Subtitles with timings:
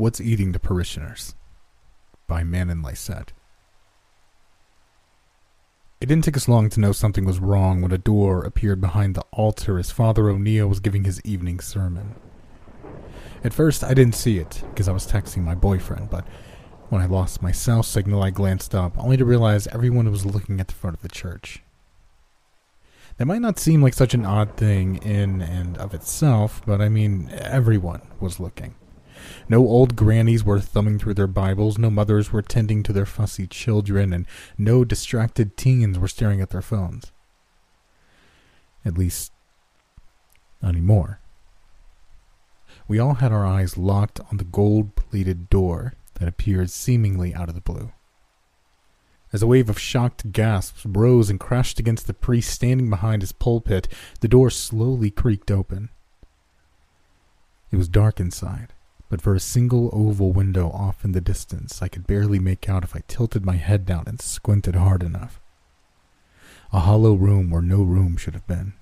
[0.00, 1.34] What's Eating the Parishioners
[2.26, 3.28] by Manen Lyset.
[6.00, 9.14] It didn't take us long to know something was wrong when a door appeared behind
[9.14, 12.14] the altar as Father O'Neill was giving his evening sermon.
[13.44, 16.26] At first, I didn't see it because I was texting my boyfriend, but
[16.88, 20.60] when I lost my cell signal, I glanced up, only to realize everyone was looking
[20.60, 21.62] at the front of the church.
[23.18, 26.88] That might not seem like such an odd thing in and of itself, but I
[26.88, 28.76] mean, everyone was looking.
[29.48, 33.46] No old grannies were thumbing through their Bibles, no mothers were tending to their fussy
[33.46, 37.12] children, and no distracted teens were staring at their phones.
[38.84, 39.32] At least,
[40.62, 41.20] not anymore.
[42.88, 47.48] We all had our eyes locked on the gold plated door that appeared seemingly out
[47.48, 47.92] of the blue.
[49.32, 53.32] As a wave of shocked gasps rose and crashed against the priest standing behind his
[53.32, 53.86] pulpit,
[54.20, 55.88] the door slowly creaked open.
[57.70, 58.72] It was dark inside
[59.10, 62.84] but for a single oval window off in the distance I could barely make out
[62.84, 65.40] if I tilted my head down and squinted hard enough.
[66.72, 68.72] A hollow room where no room should have been.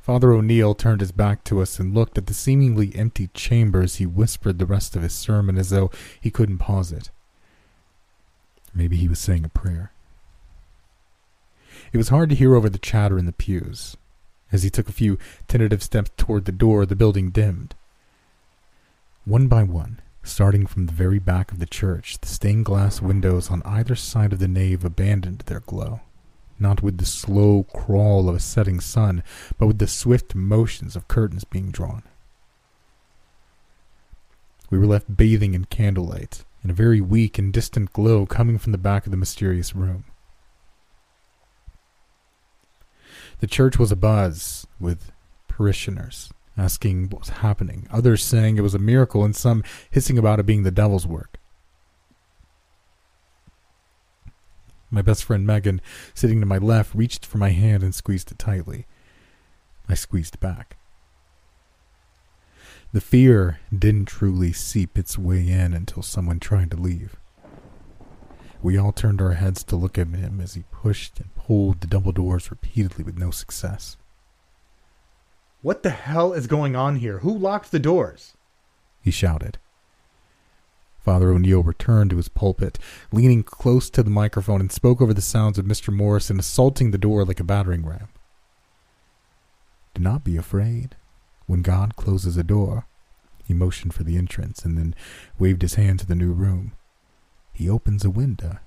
[0.00, 3.96] Father O'Neill turned his back to us and looked at the seemingly empty chamber as
[3.96, 7.10] he whispered the rest of his sermon as though he couldn't pause it.
[8.74, 9.92] Maybe he was saying a prayer.
[11.92, 13.96] It was hard to hear over the chatter in the pews.
[14.50, 17.76] As he took a few tentative steps toward the door, the building dimmed.
[19.24, 23.50] One by one, starting from the very back of the church, the stained glass windows
[23.50, 26.00] on either side of the nave abandoned their glow,
[26.58, 29.22] not with the slow crawl of a setting sun,
[29.58, 32.02] but with the swift motions of curtains being drawn.
[34.70, 38.72] We were left bathing in candlelight, in a very weak and distant glow coming from
[38.72, 40.04] the back of the mysterious room.
[43.40, 45.12] The church was abuzz with
[45.48, 50.40] parishioners, asking what was happening, others saying it was a miracle, and some hissing about
[50.40, 51.38] it being the devil's work.
[54.90, 55.80] My best friend Megan,
[56.14, 58.86] sitting to my left, reached for my hand and squeezed it tightly.
[59.88, 60.76] I squeezed back.
[62.92, 67.16] The fear didn't truly seep its way in until someone tried to leave.
[68.62, 71.86] We all turned our heads to look at him as he pushed and pulled the
[71.86, 73.96] double doors repeatedly with no success.
[75.62, 77.18] What the hell is going on here?
[77.18, 78.34] Who locked the doors?
[79.02, 79.58] He shouted.
[81.00, 82.78] Father O'Neill returned to his pulpit,
[83.10, 85.92] leaning close to the microphone, and spoke over the sounds of Mr.
[85.92, 88.08] Morrison assaulting the door like a battering ram.
[89.94, 90.96] Do not be afraid.
[91.46, 92.86] When God closes a door,
[93.44, 94.94] he motioned for the entrance and then
[95.38, 96.72] waved his hand to the new room.
[97.52, 98.58] He opens a window.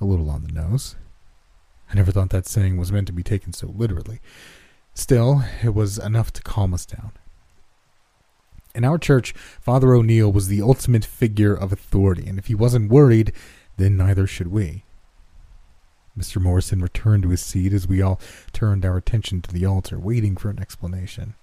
[0.00, 0.96] A little on the nose.
[1.90, 4.20] I never thought that saying was meant to be taken so literally.
[4.94, 7.12] Still, it was enough to calm us down.
[8.74, 12.90] In our church, Father O'Neill was the ultimate figure of authority, and if he wasn't
[12.90, 13.32] worried,
[13.76, 14.84] then neither should we.
[16.16, 16.40] Mr.
[16.40, 18.20] Morrison returned to his seat as we all
[18.52, 21.34] turned our attention to the altar, waiting for an explanation.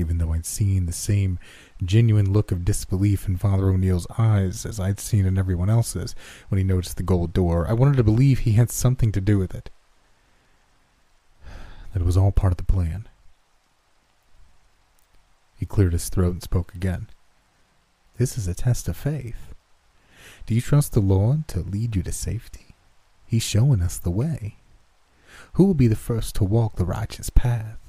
[0.00, 1.38] Even though I'd seen the same
[1.84, 6.14] genuine look of disbelief in Father O'Neill's eyes as I'd seen in everyone else's
[6.48, 7.68] when he noticed the gold door.
[7.68, 9.68] I wanted to believe he had something to do with it.
[11.92, 13.08] That it was all part of the plan.
[15.58, 17.08] He cleared his throat and spoke again.
[18.16, 19.54] This is a test of faith.
[20.46, 22.74] Do you trust the Lord to lead you to safety?
[23.26, 24.56] He's showing us the way.
[25.54, 27.79] Who will be the first to walk the righteous path?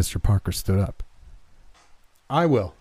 [0.00, 0.22] Mr.
[0.22, 1.02] Parker stood up.
[2.30, 2.72] I will.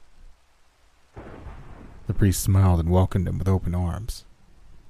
[2.07, 4.24] The priest smiled and welcomed him with open arms.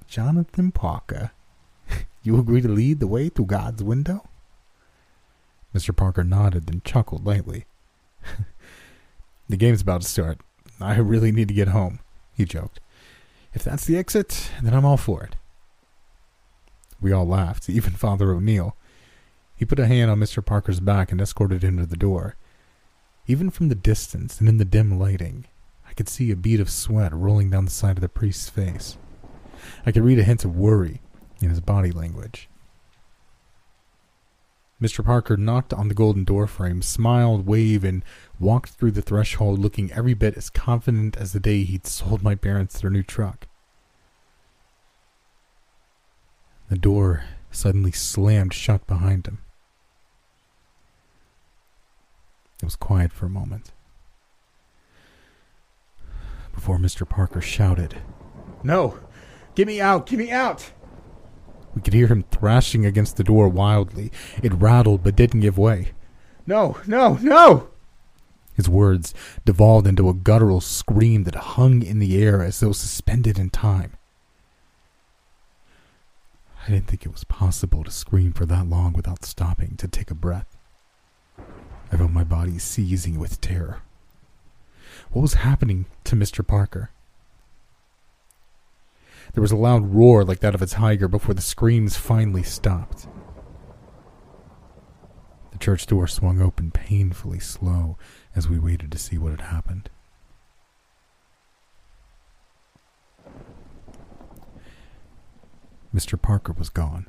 [0.08, 1.32] Jonathan Parker,
[2.22, 4.30] you agree to lead the way through God's window?
[5.74, 5.96] Mr.
[5.96, 7.66] Parker nodded and chuckled lightly.
[9.50, 10.38] the game's about to start.
[10.80, 11.98] I really need to get home,
[12.38, 12.80] he joked.
[13.56, 15.36] If that's the exit, then I'm all for it.
[17.02, 18.76] We all laughed, even Father O'Neill.
[19.60, 20.44] He put a hand on Mr.
[20.44, 22.38] Parker's back and escorted him to the door.
[23.28, 25.48] Even from the distance and in the dim lighting,
[25.86, 28.98] I could see a bead of sweat rolling down the side of the priest's face.
[29.86, 31.02] I could read a hint of worry
[31.42, 32.48] in his body language.
[34.82, 35.04] Mr.
[35.04, 38.02] Parker knocked on the golden door frame, smiled, waved, and
[38.40, 42.34] walked through the threshold looking every bit as confident as the day he'd sold my
[42.34, 43.46] parents their new truck.
[46.70, 49.40] The door suddenly slammed shut behind him.
[52.62, 53.72] It was quiet for a moment.
[56.54, 57.08] Before Mr.
[57.08, 57.96] Parker shouted,
[58.64, 59.00] No!
[59.56, 60.06] Get me out!
[60.06, 60.72] Get me out!
[61.74, 64.12] We could hear him thrashing against the door wildly.
[64.44, 65.92] It rattled but didn't give way.
[66.46, 67.70] No, no, no!
[68.56, 69.14] His words
[69.46, 73.94] devolved into a guttural scream that hung in the air as though suspended in time.
[76.68, 80.12] I didn't think it was possible to scream for that long without stopping to take
[80.12, 80.58] a breath.
[81.92, 83.82] I felt my body seizing with terror.
[85.12, 86.46] What was happening to Mr.
[86.46, 86.92] Parker?
[89.34, 93.08] There was a loud roar like that of a tiger before the screams finally stopped.
[95.52, 97.98] The church door swung open painfully slow
[98.36, 99.90] as we waited to see what had happened.
[105.94, 106.22] Mr.
[106.22, 107.08] Parker was gone.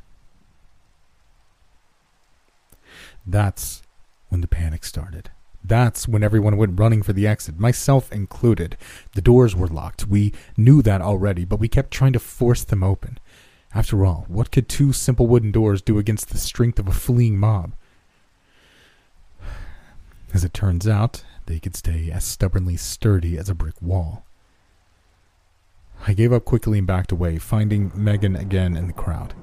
[3.27, 3.83] That's
[4.31, 5.31] when the panic started.
[5.63, 8.79] That's when everyone went running for the exit, myself included.
[9.15, 10.07] The doors were locked.
[10.07, 13.19] We knew that already, but we kept trying to force them open.
[13.75, 17.39] After all, what could two simple wooden doors do against the strength of a fleeing
[17.39, 17.75] mob?
[20.33, 24.25] As it turns out, they could stay as stubbornly sturdy as a brick wall.
[26.07, 29.35] I gave up quickly and backed away, finding Megan again in the crowd.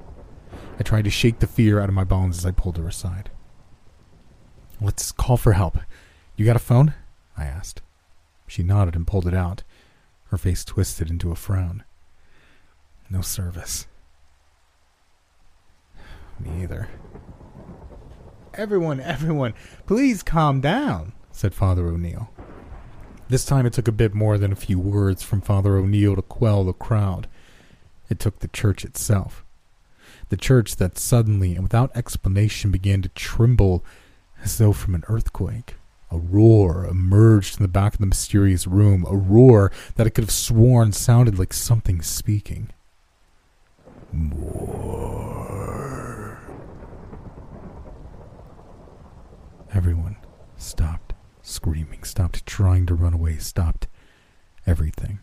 [0.78, 3.30] I tried to shake the fear out of my bones as I pulled her aside.
[4.80, 5.78] Let's call for help.
[6.36, 6.94] You got a phone?
[7.36, 7.82] I asked.
[8.46, 9.62] She nodded and pulled it out,
[10.26, 11.84] her face twisted into a frown.
[13.10, 13.86] No service.
[16.38, 16.88] Me either.
[18.54, 19.54] Everyone, everyone,
[19.86, 22.30] please calm down, said Father O'Neill.
[23.28, 26.22] This time it took a bit more than a few words from Father O'Neill to
[26.22, 27.28] quell the crowd.
[28.08, 29.44] It took the church itself.
[30.30, 33.84] The church that suddenly and without explanation began to tremble
[34.42, 35.76] as though from an earthquake.
[36.10, 40.24] A roar emerged from the back of the mysterious room, a roar that I could
[40.24, 42.70] have sworn sounded like something speaking.
[44.10, 45.58] More.
[49.74, 50.16] Everyone
[50.56, 51.12] stopped
[51.42, 53.86] screaming, stopped trying to run away, stopped
[54.66, 55.18] everything.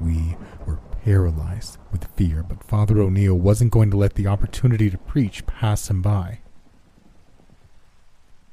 [0.00, 0.36] We
[0.66, 5.46] were paralyzed with fear, but Father O'Neill wasn't going to let the opportunity to preach
[5.46, 6.39] pass him by.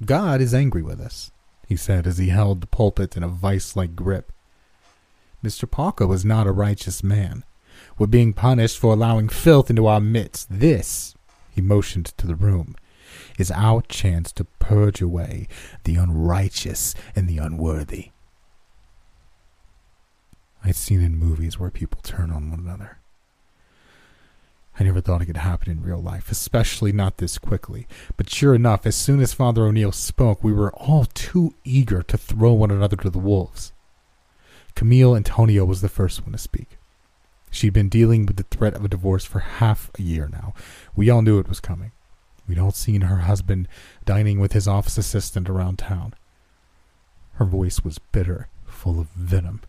[0.05, 1.31] God is angry with us,
[1.67, 4.31] he said as he held the pulpit in a vice like grip.
[5.43, 5.69] Mr.
[5.69, 7.43] Parker was not a righteous man.
[7.97, 10.47] We're being punished for allowing filth into our midst.
[10.49, 11.15] This,
[11.51, 12.75] he motioned to the room,
[13.37, 15.47] is our chance to purge away
[15.83, 18.11] the unrighteous and the unworthy.
[20.63, 22.99] I'd seen in movies where people turn on one another.
[24.79, 27.87] I never thought it could happen in real life, especially not this quickly.
[28.15, 32.17] But sure enough, as soon as Father O'Neill spoke, we were all too eager to
[32.17, 33.73] throw one another to the wolves.
[34.75, 36.77] Camille Antonio was the first one to speak.
[37.49, 40.53] She'd been dealing with the threat of a divorce for half a year now.
[40.95, 41.91] We all knew it was coming.
[42.47, 43.67] We'd all seen her husband
[44.05, 46.13] dining with his office assistant around town.
[47.33, 49.61] Her voice was bitter, full of venom.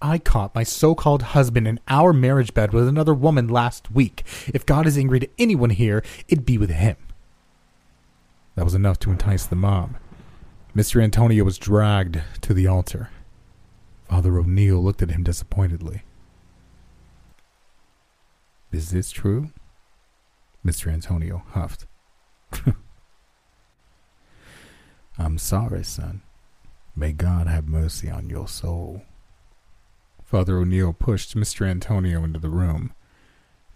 [0.00, 4.24] I caught my so called husband in our marriage bed with another woman last week.
[4.52, 6.96] If God is angry to anyone here, it'd be with him.
[8.56, 9.96] That was enough to entice the mob.
[10.74, 11.02] Mr.
[11.02, 13.10] Antonio was dragged to the altar.
[14.08, 16.02] Father O'Neill looked at him disappointedly.
[18.70, 19.50] Is this true?
[20.64, 20.92] Mr.
[20.92, 21.86] Antonio huffed.
[25.18, 26.22] I'm sorry, son.
[26.94, 29.02] May God have mercy on your soul.
[30.26, 31.64] Father O'Neill pushed Mr.
[31.64, 32.92] Antonio into the room.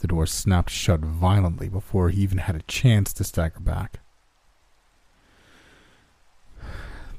[0.00, 4.00] The door snapped shut violently before he even had a chance to stagger back.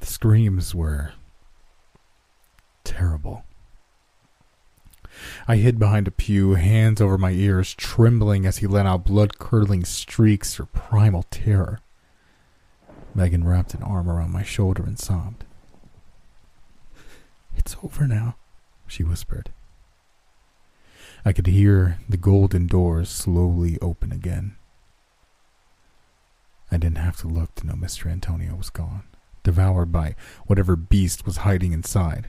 [0.00, 1.14] The screams were
[2.84, 3.44] terrible.
[5.48, 9.38] I hid behind a pew, hands over my ears, trembling as he let out blood
[9.38, 11.80] curdling streaks of primal terror.
[13.14, 15.44] Megan wrapped an arm around my shoulder and sobbed.
[17.56, 18.36] It's over now,
[18.92, 19.50] she whispered.
[21.24, 24.56] I could hear the golden doors slowly open again.
[26.70, 28.10] I didn't have to look to know Mr.
[28.10, 29.04] Antonio was gone,
[29.42, 30.14] devoured by
[30.46, 32.28] whatever beast was hiding inside.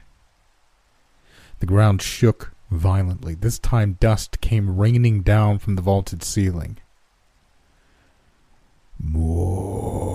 [1.60, 3.34] The ground shook violently.
[3.34, 6.78] This time, dust came raining down from the vaulted ceiling.
[8.98, 10.14] More.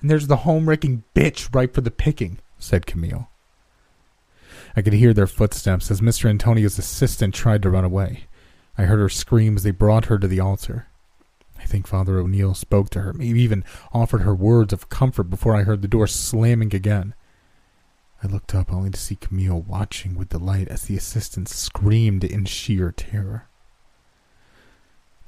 [0.00, 3.28] And there's the home wrecking bitch ripe for the picking, said Camille.
[4.76, 6.28] I could hear their footsteps as Mr.
[6.28, 8.26] Antonio's assistant tried to run away.
[8.76, 10.88] I heard her scream as they brought her to the altar.
[11.58, 15.56] I think Father O'Neill spoke to her, maybe even offered her words of comfort before
[15.56, 17.14] I heard the door slamming again.
[18.22, 22.44] I looked up only to see Camille watching with delight as the assistant screamed in
[22.44, 23.48] sheer terror.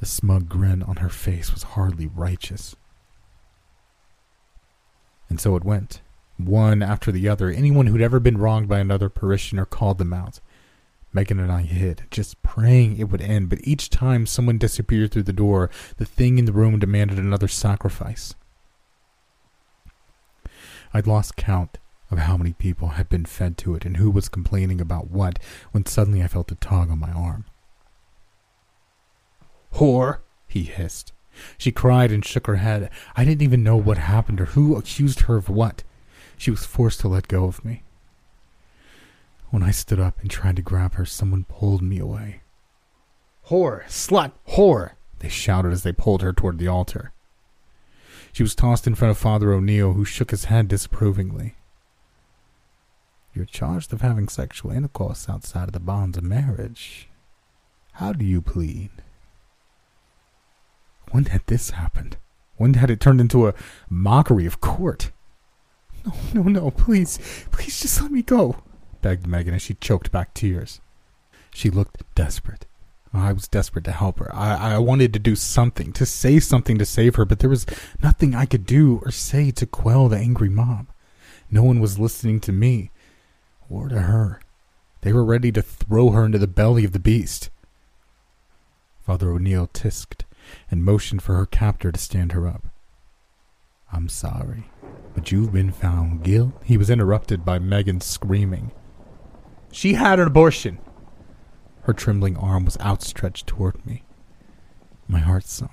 [0.00, 2.76] The smug grin on her face was hardly righteous.
[5.28, 6.00] And so it went,
[6.38, 7.50] one after the other.
[7.50, 10.40] Anyone who'd ever been wronged by another parishioner called them out.
[11.12, 15.22] Megan and I hid, just praying it would end, but each time someone disappeared through
[15.22, 18.34] the door, the thing in the room demanded another sacrifice.
[20.92, 21.78] I'd lost count
[22.10, 25.38] of how many people had been fed to it and who was complaining about what
[25.72, 27.44] when suddenly I felt a tug on my arm.
[29.74, 31.12] Whore, he hissed.
[31.56, 32.90] She cried and shook her head.
[33.16, 35.84] I didn't even know what happened or who accused her of what.
[36.38, 37.82] She was forced to let go of me.
[39.50, 42.42] When I stood up and tried to grab her, someone pulled me away.
[43.48, 47.12] Whore, slut, whore, they shouted as they pulled her toward the altar.
[48.32, 51.56] She was tossed in front of Father O'Neill, who shook his head disapprovingly.
[53.34, 57.08] You're charged of having sexual intercourse outside of the bonds of marriage.
[57.92, 58.90] How do you plead?
[61.10, 62.16] When had this happened?
[62.56, 63.54] When had it turned into a
[63.88, 65.10] mockery of court?
[66.08, 67.18] No, no, no, please,
[67.50, 68.56] please just let me go,
[69.02, 70.80] begged Megan as she choked back tears.
[71.52, 72.66] She looked desperate.
[73.14, 74.34] Oh, I was desperate to help her.
[74.34, 77.66] I, I wanted to do something, to say something to save her, but there was
[78.02, 80.88] nothing I could do or say to quell the angry mob.
[81.50, 82.90] No one was listening to me
[83.70, 84.40] or to her.
[85.00, 87.48] They were ready to throw her into the belly of the beast.
[89.00, 90.26] Father O'Neill tisked
[90.70, 92.66] and motioned for her captor to stand her up.
[93.90, 94.70] I'm sorry,
[95.18, 96.56] but you've been found guilty.
[96.62, 98.70] He was interrupted by Megan screaming.
[99.72, 100.78] She had an abortion.
[101.82, 104.04] Her trembling arm was outstretched toward me.
[105.08, 105.72] My heart sunk.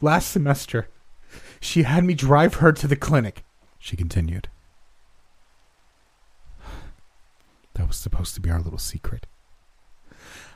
[0.00, 0.88] Last semester,
[1.58, 3.42] she had me drive her to the clinic,
[3.80, 4.48] she continued.
[7.74, 9.26] That was supposed to be our little secret.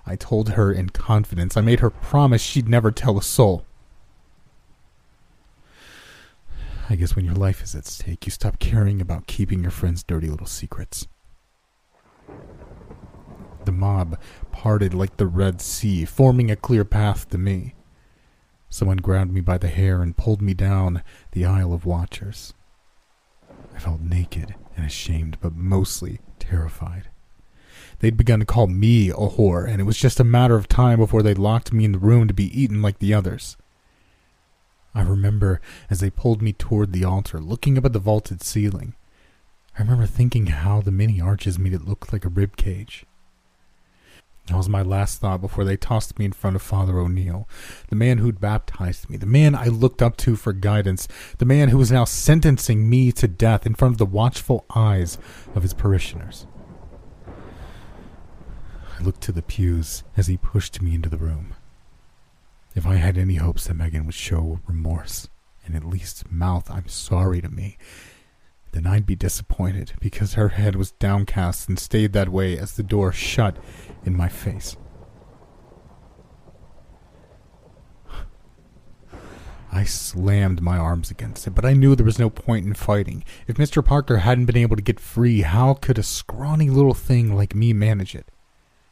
[0.06, 1.56] I told her in confidence.
[1.56, 3.66] I made her promise she'd never tell a soul.
[6.90, 10.02] I guess when your life is at stake, you stop caring about keeping your friends'
[10.02, 11.06] dirty little secrets.
[13.64, 14.18] The mob
[14.50, 17.75] parted like the Red Sea, forming a clear path to me.
[18.68, 22.54] Someone grabbed me by the hair and pulled me down the aisle of watchers.
[23.73, 27.09] I felt naked and ashamed, but mostly terrified.
[28.00, 30.99] They'd begun to call me a whore, and it was just a matter of time
[30.99, 33.56] before they locked me in the room to be eaten like the others.
[34.94, 38.94] I remember as they pulled me toward the altar, looking up at the vaulted ceiling.
[39.78, 43.06] I remember thinking how the many arches made it look like a rib cage.
[44.47, 47.49] That was my last thought before they tossed me in front of Father O'Neill,
[47.88, 51.06] the man who'd baptized me, the man I looked up to for guidance,
[51.38, 55.18] the man who was now sentencing me to death in front of the watchful eyes
[55.54, 56.49] of his parishioners.
[58.99, 61.54] I looked to the pews as he pushed me into the room.
[62.80, 65.28] If I had any hopes that Megan would show remorse
[65.66, 67.76] and at least mouth I'm sorry to me,
[68.72, 72.82] then I'd be disappointed because her head was downcast and stayed that way as the
[72.82, 73.58] door shut
[74.06, 74.78] in my face.
[79.70, 83.25] I slammed my arms against it, but I knew there was no point in fighting.
[83.46, 83.84] If Mr.
[83.84, 87.75] Parker hadn't been able to get free, how could a scrawny little thing like me
[87.75, 88.30] manage it?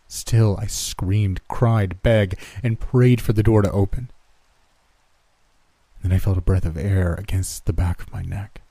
[0.08, 4.10] Still, I screamed, cried, begged, and prayed for the door to open.
[6.02, 8.62] Then I felt a breath of air against the back of my neck.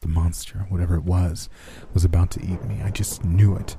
[0.00, 1.48] The monster, whatever it was,
[1.92, 2.80] was about to eat me.
[2.84, 3.76] I just knew it.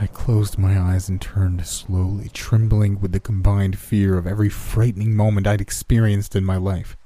[0.00, 5.16] I closed my eyes and turned slowly, trembling with the combined fear of every frightening
[5.16, 6.96] moment I'd experienced in my life.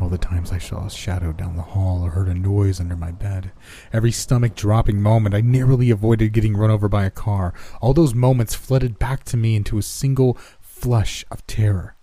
[0.00, 2.96] All the times I saw a shadow down the hall or heard a noise under
[2.96, 3.52] my bed.
[3.92, 7.52] Every stomach dropping moment I narrowly avoided getting run over by a car.
[7.82, 11.96] All those moments flooded back to me into a single flush of terror.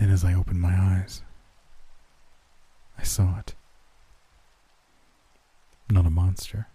[0.00, 1.22] Then, as I opened my eyes,
[2.98, 3.54] I saw it.
[5.88, 6.66] Not a monster,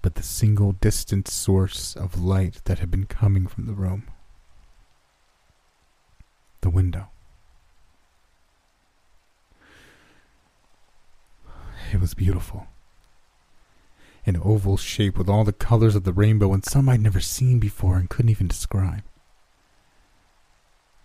[0.00, 4.04] but the single distant source of light that had been coming from the room.
[6.62, 7.11] The window.
[11.92, 12.68] It was beautiful.
[14.24, 17.58] An oval shape with all the colors of the rainbow and some I'd never seen
[17.58, 19.02] before and couldn't even describe.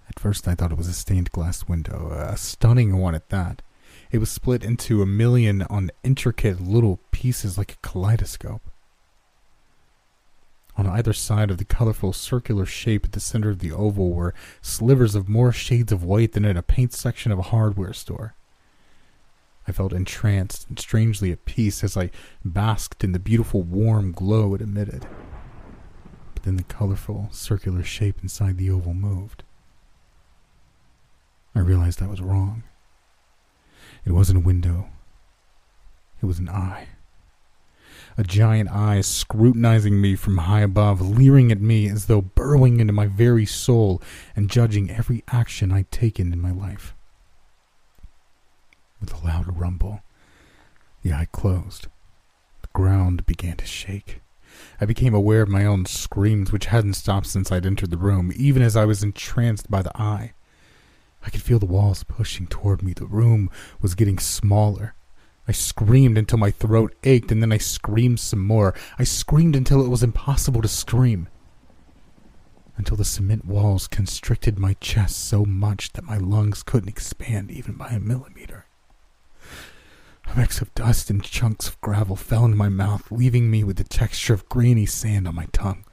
[0.08, 3.62] At first, I thought it was a stained glass window, a stunning one at that.
[4.12, 8.62] It was split into a million on intricate little pieces like a kaleidoscope.
[10.77, 14.34] On either side of the colorful circular shape at the center of the oval were
[14.62, 18.36] slivers of more shades of white than in a paint section of a hardware store.
[19.68, 22.10] I felt entranced and strangely at peace as I
[22.46, 25.06] basked in the beautiful warm glow it emitted.
[26.34, 29.44] But then the colorful circular shape inside the oval moved.
[31.54, 32.64] I realized I was wrong.
[34.06, 34.88] It wasn't a window.
[36.22, 36.88] It was an eye.
[38.18, 42.94] A giant eye scrutinizing me from high above, leering at me as though burrowing into
[42.94, 44.02] my very soul
[44.36, 46.96] and judging every action I'd taken in my life.
[49.00, 50.01] With a loud rumble,
[51.04, 51.88] the eye closed.
[52.62, 54.22] The ground began to shake.
[54.82, 58.32] I became aware of my own screams, which hadn't stopped since I'd entered the room,
[58.36, 60.34] even as I was entranced by the eye.
[61.24, 62.94] I could feel the walls pushing toward me.
[62.94, 63.50] The room
[63.82, 64.94] was getting smaller.
[65.48, 68.74] I screamed until my throat ached, and then I screamed some more.
[68.98, 71.27] I screamed until it was impossible to scream.
[72.77, 77.74] Until the cement walls constricted my chest so much that my lungs couldn't expand even
[77.74, 78.67] by a millimeter.
[80.28, 83.78] A mix of dust and chunks of gravel fell into my mouth, leaving me with
[83.78, 85.86] the texture of grainy sand on my tongue.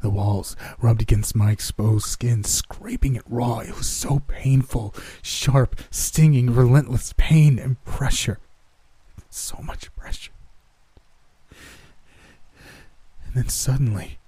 [0.00, 3.60] The walls rubbed against my exposed skin, scraping it raw.
[3.60, 8.38] It was so painful, sharp, stinging, relentless pain and pressure.
[9.30, 10.32] So much pressure.
[13.24, 14.18] And then suddenly,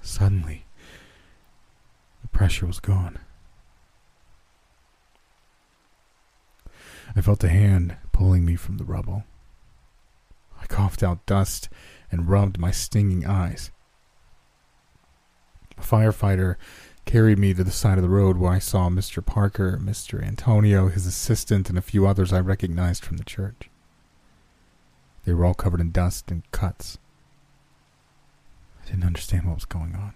[0.00, 0.66] suddenly,
[2.22, 3.18] the pressure was gone.
[7.16, 9.24] I felt a hand pulling me from the rubble.
[10.60, 11.70] I coughed out dust
[12.12, 13.70] and rubbed my stinging eyes.
[15.78, 16.56] A firefighter
[17.06, 19.24] carried me to the side of the road where I saw Mr.
[19.24, 20.22] Parker, Mr.
[20.22, 23.70] Antonio, his assistant, and a few others I recognized from the church.
[25.24, 26.98] They were all covered in dust and cuts.
[28.82, 30.14] I didn't understand what was going on.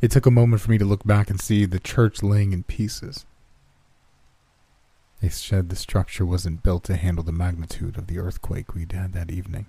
[0.00, 2.64] It took a moment for me to look back and see the church laying in
[2.64, 3.24] pieces.
[5.22, 9.12] They said the structure wasn't built to handle the magnitude of the earthquake we'd had
[9.12, 9.66] that evening.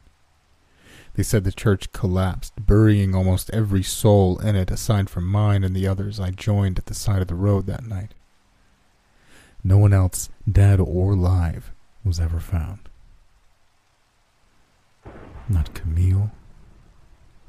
[1.14, 5.76] They said the church collapsed, burying almost every soul in it aside from mine and
[5.76, 8.16] the others I joined at the side of the road that night.
[9.64, 11.72] No one else, dead or alive,
[12.04, 12.90] was ever found.
[15.48, 16.32] Not Camille,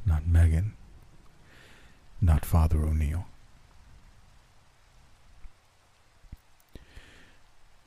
[0.05, 0.75] not Megan,
[2.21, 3.25] not Father O'Neill.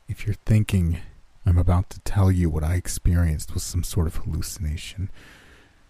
[0.07, 0.99] If you're thinking
[1.45, 5.09] I'm about to tell you what I experienced was some sort of hallucination,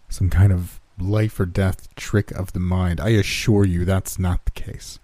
[0.10, 4.46] some kind of life or death trick of the mind, I assure you that's not
[4.46, 5.00] the case.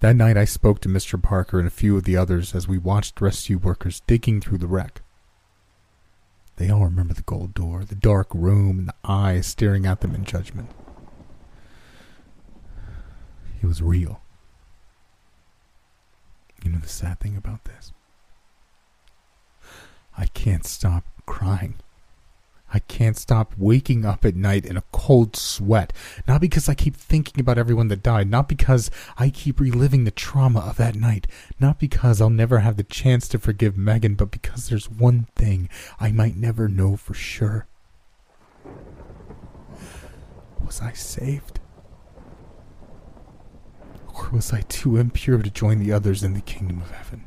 [0.00, 1.20] That night I spoke to Mr.
[1.20, 4.68] Parker and a few of the others as we watched rescue workers digging through the
[4.68, 5.02] wreck.
[6.56, 10.14] They all remember the gold door, the dark room, and the eyes staring at them
[10.14, 10.70] in judgment.
[13.62, 14.20] It was real.
[16.64, 17.92] You know the sad thing about this?
[20.16, 21.76] I can't stop crying.
[22.72, 25.92] I can't stop waking up at night in a cold sweat.
[26.26, 30.10] Not because I keep thinking about everyone that died, not because I keep reliving the
[30.10, 31.26] trauma of that night,
[31.58, 35.70] not because I'll never have the chance to forgive Megan, but because there's one thing
[35.98, 37.66] I might never know for sure.
[40.64, 41.60] Was I saved?
[44.18, 47.24] Or was I too impure to join the others in the kingdom of heaven?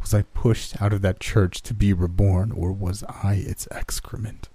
[0.00, 4.48] Was I pushed out of that church to be reborn, or was I its excrement?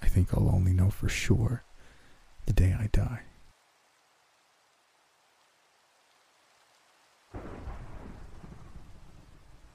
[0.00, 1.62] I think I'll only know for sure
[2.46, 3.20] the day I die.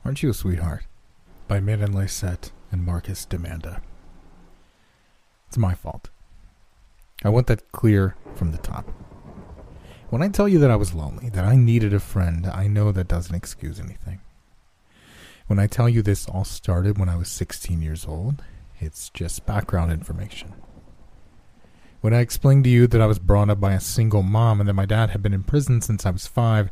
[0.03, 0.85] Aren't You a Sweetheart?
[1.47, 3.81] by Miriam Lyset and Marcus Damanda.
[5.47, 6.09] It's my fault.
[7.25, 8.87] I want that clear from the top.
[10.11, 12.91] When I tell you that I was lonely, that I needed a friend, I know
[12.91, 14.21] that doesn't excuse anything.
[15.47, 18.43] When I tell you this all started when I was 16 years old,
[18.79, 20.53] it's just background information.
[22.01, 24.69] When I explain to you that I was brought up by a single mom and
[24.69, 26.69] that my dad had been in prison since I was five,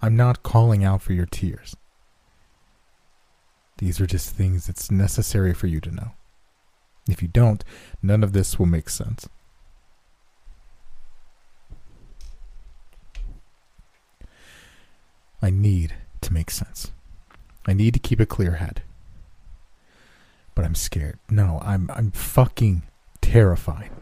[0.00, 1.74] I'm not calling out for your tears.
[3.78, 6.12] These are just things that's necessary for you to know.
[7.08, 7.64] If you don't,
[8.02, 9.28] none of this will make sense.
[15.46, 16.90] I need to make sense.
[17.68, 18.82] I need to keep a clear head.
[20.56, 21.20] But I'm scared.
[21.30, 22.82] No, I'm I'm fucking
[23.20, 23.92] terrified.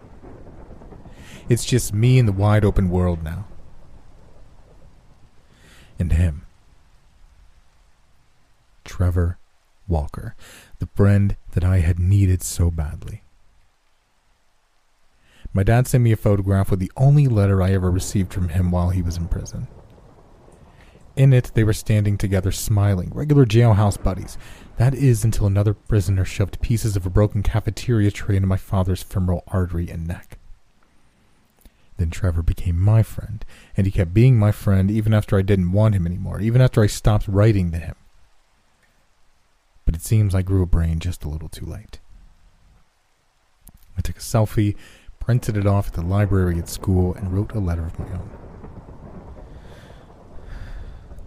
[1.50, 3.46] It's just me in the wide open world now.
[5.98, 6.46] And him.
[8.82, 9.36] Trevor
[9.86, 10.34] Walker,
[10.78, 13.22] the friend that I had needed so badly.
[15.52, 18.70] My dad sent me a photograph with the only letter I ever received from him
[18.70, 19.68] while he was in prison.
[21.16, 24.36] In it, they were standing together smiling, regular jailhouse buddies.
[24.76, 29.02] That is until another prisoner shoved pieces of a broken cafeteria tray into my father's
[29.02, 30.38] femoral artery and neck.
[31.96, 33.44] Then Trevor became my friend,
[33.76, 36.82] and he kept being my friend even after I didn't want him anymore, even after
[36.82, 37.94] I stopped writing to him.
[39.84, 42.00] But it seems I grew a brain just a little too late.
[43.96, 44.74] I took a selfie,
[45.20, 48.43] printed it off at the library at school, and wrote a letter of my own.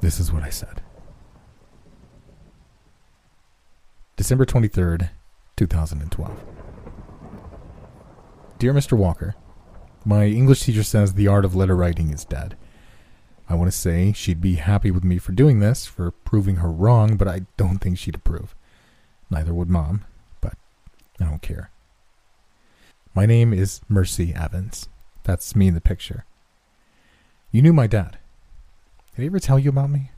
[0.02, 0.82] This is what I said
[4.16, 5.10] December 23rd,
[5.56, 6.44] 2012.
[8.60, 8.98] Dear Mr.
[8.98, 9.36] Walker,
[10.04, 12.58] my English teacher says the art of letter writing is dead.
[13.50, 16.72] I want to say she'd be happy with me for doing this, for proving her
[16.72, 18.56] wrong, but I don't think she'd approve.
[19.30, 20.06] Neither would Mom,
[20.42, 20.56] but
[21.20, 21.72] I don't care.
[23.14, 24.90] My name is Mercy Evans.
[25.24, 26.26] That's me in the picture.
[27.52, 28.18] You knew my dad.
[29.18, 30.12] Did he ever tell you about me?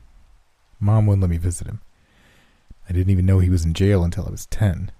[0.78, 1.80] Mom wouldn't let me visit him.
[2.86, 4.92] I didn't even know he was in jail until I was 10.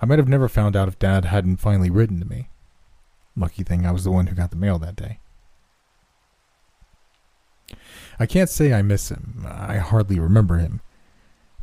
[0.00, 2.50] I might have never found out if Dad hadn't finally written to me.
[3.34, 5.18] Lucky thing I was the one who got the mail that day.
[8.20, 9.44] I can't say I miss him.
[9.44, 10.82] I hardly remember him.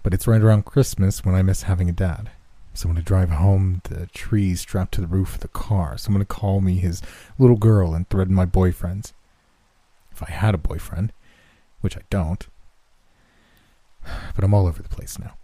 [0.04, 2.32] But it's right around Christmas when I miss having a dad
[2.74, 6.26] someone to drive home the trees strapped to the roof of the car, someone to
[6.26, 7.02] call me his
[7.38, 9.12] little girl and threaten my boyfriends.
[10.20, 11.14] If I had a boyfriend,
[11.80, 12.46] which I don't.
[14.36, 15.36] But I'm all over the place now.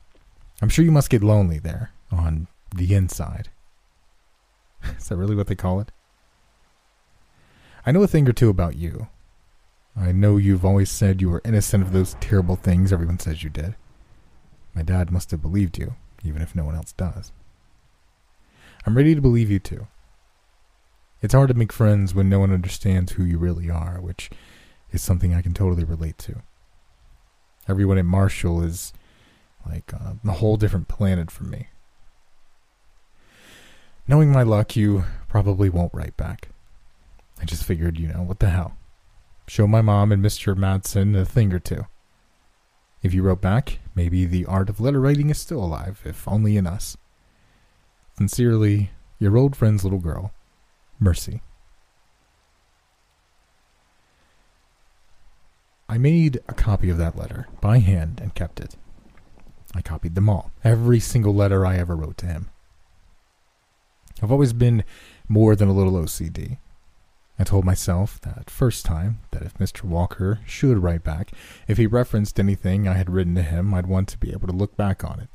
[0.62, 3.50] I'm sure you must get lonely there, on the inside.
[4.98, 5.92] Is that really what they call it?
[7.86, 9.08] I know a thing or two about you.
[9.96, 13.50] I know you've always said you were innocent of those terrible things everyone says you
[13.50, 13.76] did.
[14.74, 17.32] My dad must have believed you even if no one else does.
[18.86, 19.88] I'm ready to believe you too.
[21.22, 24.30] It's hard to make friends when no one understands who you really are, which
[24.96, 26.42] is something I can totally relate to.
[27.68, 28.94] Everyone at Marshall is
[29.68, 31.68] like uh, a whole different planet from me.
[34.08, 36.50] Knowing my luck, you probably won't write back.
[37.42, 38.78] I just figured, you know, what the hell?
[39.48, 40.56] Show my mom and Mr.
[40.56, 41.86] Madsen a thing or two.
[43.02, 46.58] If you wrote back, maybe the art of letter writing is still alive, if only
[46.58, 46.98] in us.
[48.18, 50.32] Sincerely, your old friend's little girl,
[51.00, 51.42] Mercy.
[55.88, 58.76] I made a copy of that letter by hand and kept it.
[59.76, 62.50] I copied them all, every single letter I ever wrote to him.
[64.22, 64.84] I've always been
[65.28, 66.58] more than a little OCD.
[67.38, 69.84] I told myself that first time that if Mr.
[69.84, 71.32] Walker should write back,
[71.68, 74.54] if he referenced anything I had written to him, I'd want to be able to
[74.54, 75.30] look back on it.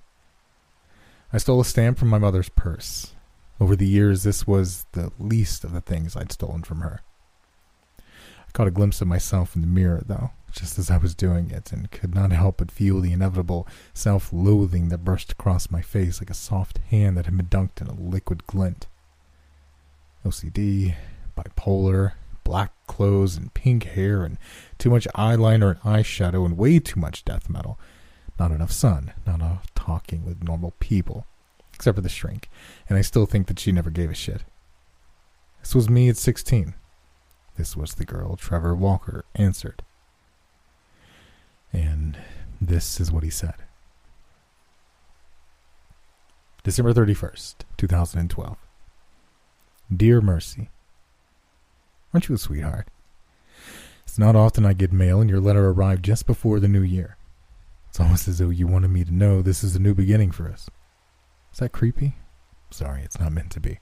[1.33, 3.13] I stole a stamp from my mother's purse.
[3.61, 7.03] Over the years, this was the least of the things I'd stolen from her.
[7.99, 11.51] I caught a glimpse of myself in the mirror, though, just as I was doing
[11.51, 15.83] it, and could not help but feel the inevitable self loathing that brushed across my
[15.83, 18.87] face like a soft hand that had been dunked in a liquid glint.
[20.25, 20.95] OCD,
[21.37, 22.13] bipolar,
[22.45, 24.39] black clothes and pink hair, and
[24.79, 27.79] too much eyeliner and eyeshadow, and way too much death metal.
[28.39, 31.27] Not enough sun, not enough talking with normal people,
[31.75, 32.49] except for the shrink,
[32.89, 34.45] and I still think that she never gave a shit.
[35.61, 36.75] This was me at 16.
[37.57, 39.83] This was the girl Trevor Walker answered.
[41.73, 42.19] And
[42.61, 43.55] this is what he said.
[46.63, 48.57] December 31st, 2012.
[49.97, 50.71] Dear Mercy,
[52.13, 52.89] Aren't you a sweetheart?
[54.05, 57.17] It's not often I get mail, and your letter arrived just before the new year.
[57.89, 60.49] It's almost as though you wanted me to know this is a new beginning for
[60.49, 60.69] us.
[61.53, 62.17] Is that creepy?
[62.71, 63.79] Sorry, it's not meant to be.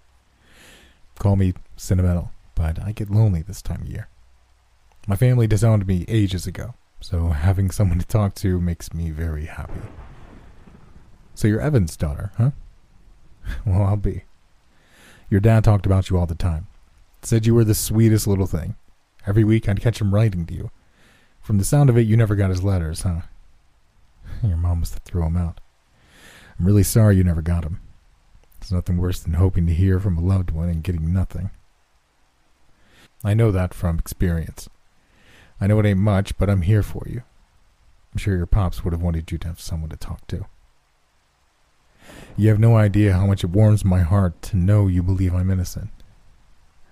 [1.19, 4.09] Call me sentimental, but I get lonely this time of year.
[5.07, 9.47] My family disowned me ages ago, so having someone to talk to makes me very
[9.47, 9.81] happy.
[11.35, 12.51] So you're Evan's daughter, huh?
[13.67, 14.25] well, I'll be.
[15.31, 16.67] Your dad talked about you all the time.
[17.23, 18.77] Said you were the sweetest little thing.
[19.27, 20.71] Every week I'd catch him writing to you.
[21.41, 23.23] From the sound of it, you never got his letters, huh?
[24.43, 25.61] Your mom must have threw him out.
[26.59, 27.81] I'm really sorry you never got him.
[28.61, 31.51] It's nothing worse than hoping to hear from a loved one and getting nothing.
[33.25, 34.69] I know that from experience.
[35.61, 37.23] I know it ain't much, but I'm here for you.
[38.13, 40.47] I'm sure your pops would have wanted you to have someone to talk to.
[42.37, 45.51] You have no idea how much it warms my heart to know you believe I'm
[45.51, 45.91] innocent.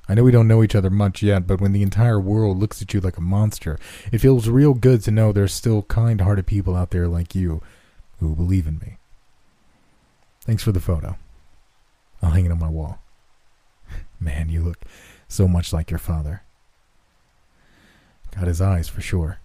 [0.09, 2.81] I know we don't know each other much yet, but when the entire world looks
[2.81, 3.79] at you like a monster,
[4.13, 7.61] it feels real good to know there's still kind hearted people out there like you
[8.21, 8.99] who believe in me.
[10.43, 11.19] Thanks for the photo.
[12.23, 13.01] I'll hang it on my wall.
[14.21, 14.85] Man, you look
[15.29, 16.43] so much like your father.
[18.37, 19.38] Got his eyes for sure.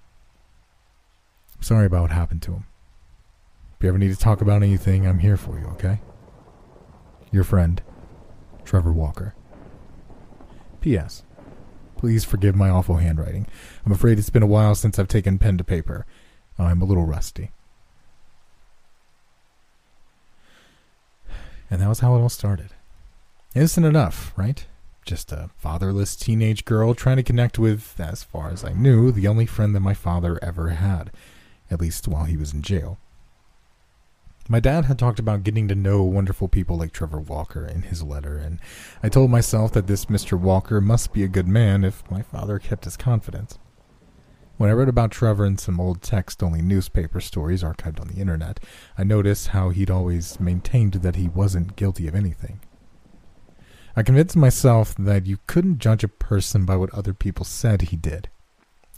[1.56, 2.65] I'm sorry about what happened to him.
[3.77, 6.01] If you ever need to talk about anything, I'm here for you, okay?
[7.32, 7.82] Your friend,
[8.65, 9.34] Trevor Walker.
[10.82, 11.23] P.S.
[11.95, 13.47] Please forgive my awful handwriting.
[13.86, 16.06] I'm afraid it's been a while since I've taken pen to paper.
[16.60, 17.51] I'm a little rusty.
[21.69, 22.71] And that was how it all started.
[23.56, 24.65] Innocent enough, right?
[25.06, 29.28] Just a fatherless teenage girl trying to connect with, as far as I knew, the
[29.28, 31.12] only friend that my father ever had,
[31.70, 33.00] at least while he was in jail.
[34.48, 38.04] My dad had talked about getting to know wonderful people like Trevor Walker in his
[38.04, 38.60] letter, and
[39.02, 40.38] I told myself that this Mr.
[40.38, 43.58] Walker must be a good man if my father kept his confidence.
[44.58, 48.20] When I read about Trevor in some old text only newspaper stories archived on the
[48.22, 48.60] internet,
[48.98, 52.60] I noticed how he'd always maintained that he wasn't guilty of anything.
[53.95, 57.97] I convinced myself that you couldn't judge a person by what other people said he
[57.97, 58.30] did.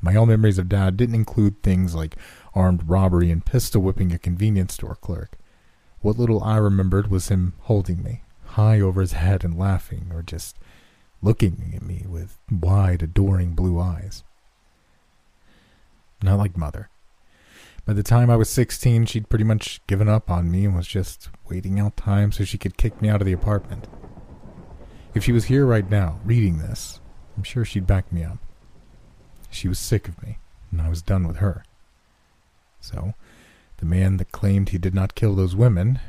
[0.02, 2.18] My own memories of Dad didn't include things like
[2.54, 5.38] armed robbery and pistol whipping a convenience store clerk.
[6.02, 10.22] What little I remembered was him holding me, high over his head and laughing, or
[10.22, 10.58] just
[11.22, 14.24] looking at me with wide, adoring blue eyes.
[16.22, 16.90] Not like Mother.
[17.86, 20.88] By the time I was 16, she'd pretty much given up on me and was
[20.88, 23.88] just waiting out time so she could kick me out of the apartment.
[25.14, 27.00] If she was here right now, reading this,
[27.38, 28.40] I'm sure she'd back me up.
[29.52, 30.40] She was sick of me,
[30.72, 31.64] and I was done with her.
[32.82, 33.14] So,
[33.78, 36.00] the man that claimed he did not kill those women,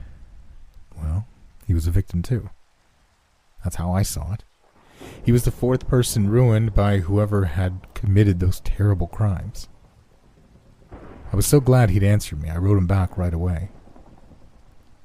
[0.97, 1.27] well,
[1.67, 2.49] he was a victim too.
[3.63, 4.45] That's how I saw it.
[5.23, 9.69] He was the fourth person ruined by whoever had committed those terrible crimes.
[11.33, 13.71] I was so glad he'd answered me, I wrote him back right away.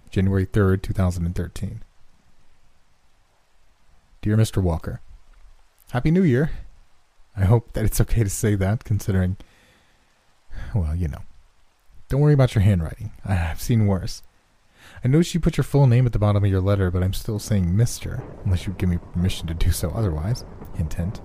[0.09, 1.83] January 3rd, 2013.
[4.21, 4.61] Dear Mr.
[4.61, 4.99] Walker,
[5.91, 6.51] Happy New Year.
[7.37, 9.37] I hope that it's okay to say that, considering,
[10.75, 11.21] well, you know.
[12.09, 13.13] Don't worry about your handwriting.
[13.23, 14.21] I've seen worse.
[15.05, 17.13] I noticed you put your full name at the bottom of your letter, but I'm
[17.13, 20.43] still saying Mr., unless you give me permission to do so otherwise.
[20.75, 21.21] Hint.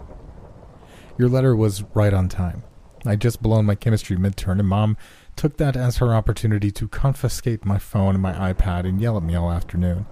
[1.19, 2.63] Your letter was right on time.
[3.05, 4.97] I'd just blown my chemistry midterm, and Mom
[5.35, 9.25] took that as her opportunity to confiscate my phone and my iPad and yell at
[9.25, 10.07] me all afternoon.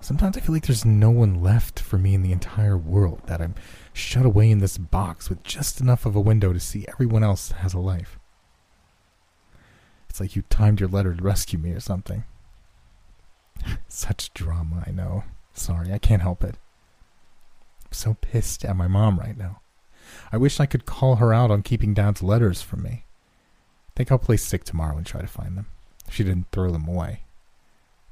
[0.00, 3.40] Sometimes I feel like there's no one left for me in the entire world, that
[3.40, 3.54] I'm
[3.92, 7.52] shut away in this box with just enough of a window to see everyone else
[7.52, 8.18] has a life.
[10.08, 12.24] It's like you timed your letter to rescue me or something.
[13.88, 15.24] Such drama, I know.
[15.52, 16.56] Sorry, I can't help it.
[17.84, 19.60] I'm so pissed at my mom right now.
[20.32, 23.04] I wish I could call her out on keeping Dad's letters from me.
[23.88, 25.66] I think I'll play sick tomorrow and try to find them.
[26.10, 27.24] She didn't throw them away.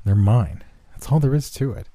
[0.05, 0.63] They're mine.
[0.99, 1.89] That's all there is to it.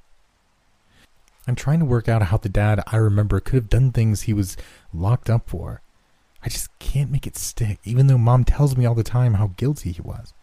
[1.46, 4.34] I'm trying to work out how the dad I remember could have done things he
[4.34, 4.56] was
[4.94, 5.82] locked up for.
[6.42, 9.48] I just can't make it stick, even though mom tells me all the time how
[9.58, 10.34] guilty he was.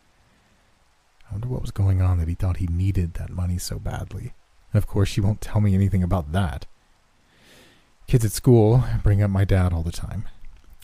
[1.26, 4.34] I wonder what was going on that he thought he needed that money so badly.
[4.74, 6.66] And of course, she won't tell me anything about that.
[8.06, 10.28] Kids at school bring up my dad all the time.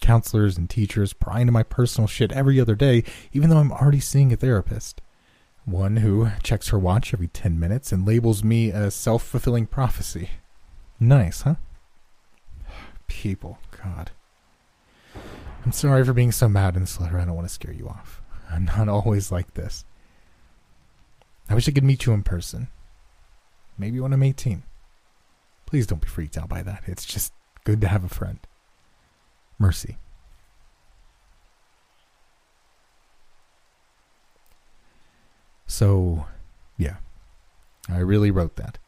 [0.01, 4.01] Counselors and teachers pry into my personal shit every other day, even though I'm already
[4.01, 5.03] seeing a therapist.
[5.67, 10.31] One who checks her watch every 10 minutes and labels me a self fulfilling prophecy.
[11.01, 11.57] Nice, huh?
[13.09, 14.13] People, God.
[15.65, 17.19] I'm sorry for being so mad in this letter.
[17.19, 18.23] I don't want to scare you off.
[18.49, 19.85] I'm not always like this.
[21.49, 22.69] I wish I could meet you in person.
[23.77, 24.63] Maybe when I'm 18.
[25.67, 26.85] Please don't be freaked out by that.
[26.87, 27.33] It's just
[27.65, 28.39] good to have a friend.
[29.59, 29.99] Mercy.
[35.67, 36.27] So,
[36.77, 36.97] yeah,
[37.89, 38.79] I really wrote that.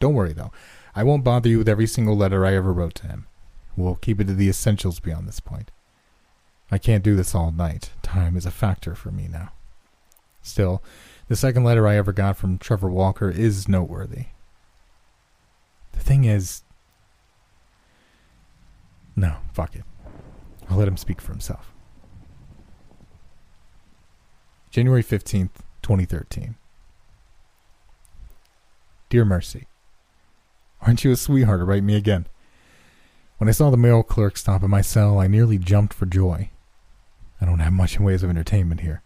[0.00, 0.52] Don't worry, though.
[0.94, 3.26] I won't bother you with every single letter I ever wrote to him.
[3.76, 5.70] We'll keep it to the essentials beyond this point.
[6.70, 7.90] I can't do this all night.
[8.02, 9.52] Time is a factor for me now.
[10.42, 10.82] Still,
[11.28, 14.26] the second letter I ever got from Trevor Walker is noteworthy.
[15.92, 16.62] The thing is.
[19.14, 19.84] No, fuck it.
[20.68, 21.72] I'll let him speak for himself.
[24.70, 26.56] January 15th, 2013.
[29.08, 29.68] Dear Mercy,
[30.82, 32.26] aren't you a sweetheart to write me again?
[33.38, 36.50] When I saw the mail clerk stop at my cell, I nearly jumped for joy.
[37.40, 39.02] I don't have much in ways of entertainment here.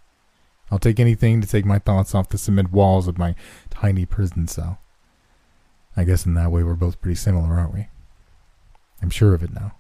[0.71, 3.35] I'll take anything to take my thoughts off the cement walls of my
[3.69, 4.79] tiny prison cell.
[5.99, 7.89] I guess in that way we're both pretty similar, aren't we?
[9.03, 9.73] I'm sure of it now.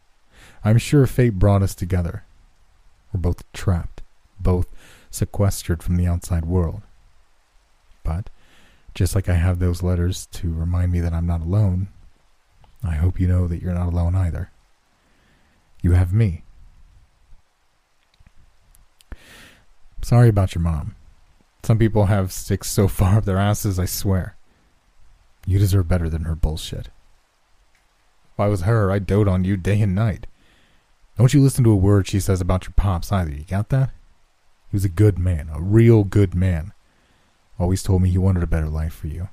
[0.63, 2.25] I'm sure fate brought us together.
[3.11, 4.03] We're both trapped,
[4.39, 4.67] both
[5.11, 6.83] sequestered from the outside world.
[8.03, 8.31] But,
[8.95, 11.89] just like I have those letters to remind me that I'm not alone,
[12.83, 14.51] I hope you know that you're not alone either.
[15.83, 16.45] You have me.
[20.03, 20.97] Sorry about your mom.
[21.63, 24.37] Some people have sticks so far up their asses, I swear.
[25.47, 26.89] You deserve better than her bullshit.
[28.33, 30.27] If I was her, I'd dote on you day and night.
[31.19, 33.91] Don't you listen to a word she says about your pops either, you got that?
[34.71, 36.73] He was a good man, a real good man.
[37.61, 39.29] Always told me he wanted a better life for you.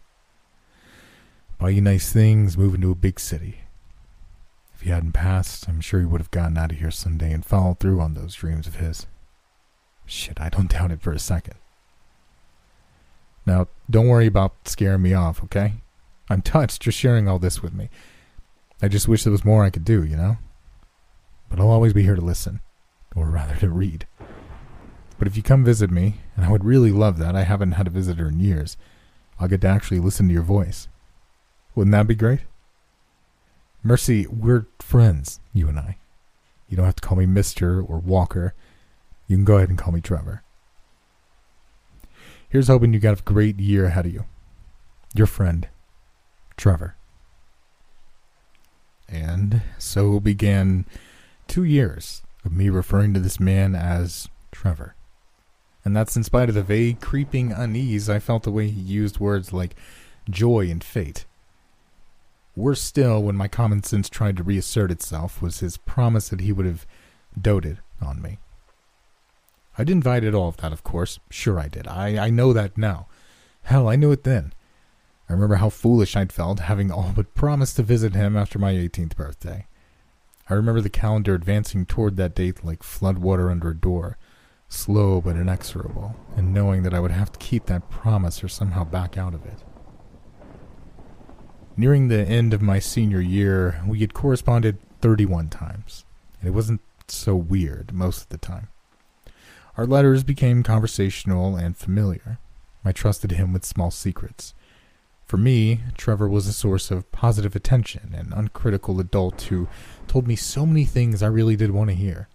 [1.58, 3.62] Buy you nice things, move into a big city.
[4.76, 7.46] If he hadn't passed, I'm sure he would have gotten out of here someday and
[7.46, 9.08] followed through on those dreams of his.
[10.06, 11.56] Shit, I don't doubt it for a second.
[13.46, 15.76] Now, don't worry about scaring me off, okay?
[16.30, 17.90] I'm touched you're sharing all this with me.
[18.82, 20.38] I just wish there was more I could do, you know?
[21.50, 22.60] But I'll always be here to listen,
[23.16, 24.06] or rather to read.
[25.18, 27.88] But if you come visit me, and I would really love that, I haven't had
[27.88, 28.78] a visitor in years,
[29.40, 30.88] I'll get to actually listen to your voice.
[31.76, 32.42] Wouldn't that be great?
[33.84, 35.98] Mercy, we're friends, you and I.
[36.68, 37.88] You don't have to call me Mr.
[37.88, 38.54] or Walker.
[39.28, 40.44] You can go ahead and call me Trevor.
[42.50, 44.26] Here's hoping you got a great year ahead of you.
[45.16, 45.68] Your friend,
[46.58, 46.96] Trevor.
[49.08, 50.86] And so began
[51.48, 54.97] two years of me referring to this man as Trevor.
[55.88, 59.22] And that's in spite of the vague, creeping unease I felt the way he used
[59.22, 59.74] words like
[60.30, 61.24] joy and fate.
[62.58, 66.52] Worse still, when my common sense tried to reassert itself, was his promise that he
[66.52, 66.86] would have
[67.42, 68.38] doted on me.
[69.78, 71.20] I didn't at all of that, of course.
[71.30, 71.88] Sure I did.
[71.88, 73.08] I, I know that now.
[73.62, 74.52] Hell, I knew it then.
[75.30, 78.74] I remember how foolish I'd felt, having all but promised to visit him after my
[78.74, 79.68] 18th birthday.
[80.50, 84.18] I remember the calendar advancing toward that date like floodwater under a door,
[84.70, 88.84] slow but inexorable, and knowing that I would have to keep that promise or somehow
[88.84, 89.64] back out of it.
[91.76, 96.06] Nearing the end of my senior year, we had corresponded 31 times,
[96.40, 98.68] and it wasn't so weird most of the time.
[99.78, 102.40] Our letters became conversational and familiar.
[102.84, 104.54] I trusted him with small secrets.
[105.24, 109.68] For me, Trevor was a source of positive attention, an uncritical adult who
[110.08, 112.28] told me so many things I really did want to hear,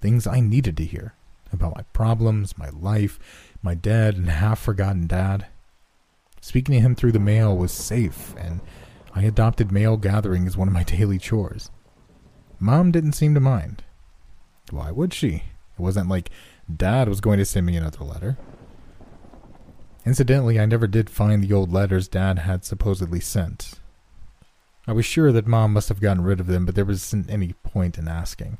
[0.00, 1.14] things I needed to hear
[1.52, 3.18] about my problems, my life,
[3.62, 5.46] my dead and half forgotten dad.
[6.40, 8.60] Speaking to him through the mail was safe, and
[9.14, 11.70] I adopted mail gathering as one of my daily chores.
[12.58, 13.82] Mom didn't seem to mind.
[14.70, 15.34] Why would she?
[15.34, 16.30] It wasn't like
[16.74, 18.38] Dad was going to send me another letter.
[20.04, 23.74] Incidentally, I never did find the old letters Dad had supposedly sent.
[24.86, 27.54] I was sure that Mom must have gotten rid of them, but there wasn't any
[27.64, 28.58] point in asking.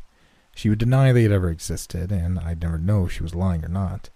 [0.57, 3.63] She would deny they had ever existed, and I'd never know if she was lying
[3.63, 4.09] or not.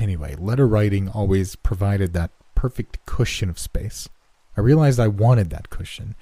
[0.00, 4.08] Anyway, letter writing always provided that perfect cushion of space.
[4.56, 6.16] I realized I wanted that cushion.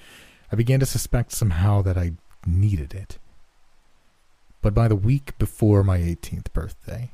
[0.52, 2.12] I began to suspect somehow that I
[2.46, 3.16] needed it.
[4.60, 7.12] But by the week before my 18th birthday,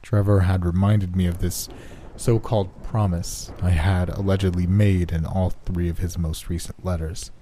[0.00, 1.68] Trevor had reminded me of this
[2.16, 7.32] so called promise I had allegedly made in all three of his most recent letters.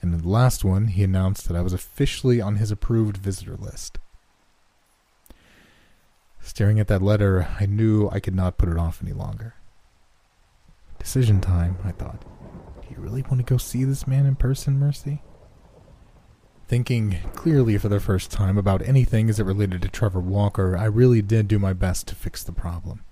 [0.00, 3.56] And in the last one, he announced that I was officially on his approved visitor
[3.56, 3.98] list.
[6.40, 9.54] Staring at that letter, I knew I could not put it off any longer.
[10.98, 12.22] Decision time, I thought.
[12.82, 15.22] Do you really want to go see this man in person, Mercy?
[16.68, 20.84] Thinking clearly for the first time about anything as it related to Trevor Walker, I
[20.84, 23.04] really did do my best to fix the problem.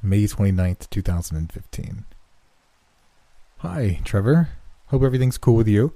[0.00, 2.04] May 29th, 2015.
[3.66, 4.50] Hi, Trevor.
[4.88, 5.94] Hope everything's cool with you.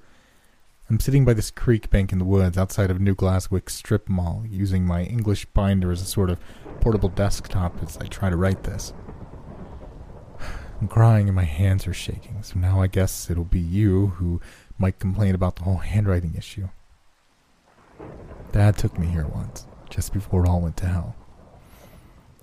[0.88, 4.42] I'm sitting by this creek bank in the woods outside of New Glaswick Strip Mall,
[4.48, 6.40] using my English binder as a sort of
[6.80, 8.94] portable desktop as I try to write this.
[10.80, 14.40] I'm crying and my hands are shaking, so now I guess it'll be you who
[14.78, 16.70] might complain about the whole handwriting issue.
[18.50, 21.16] Dad took me here once, just before it all went to hell.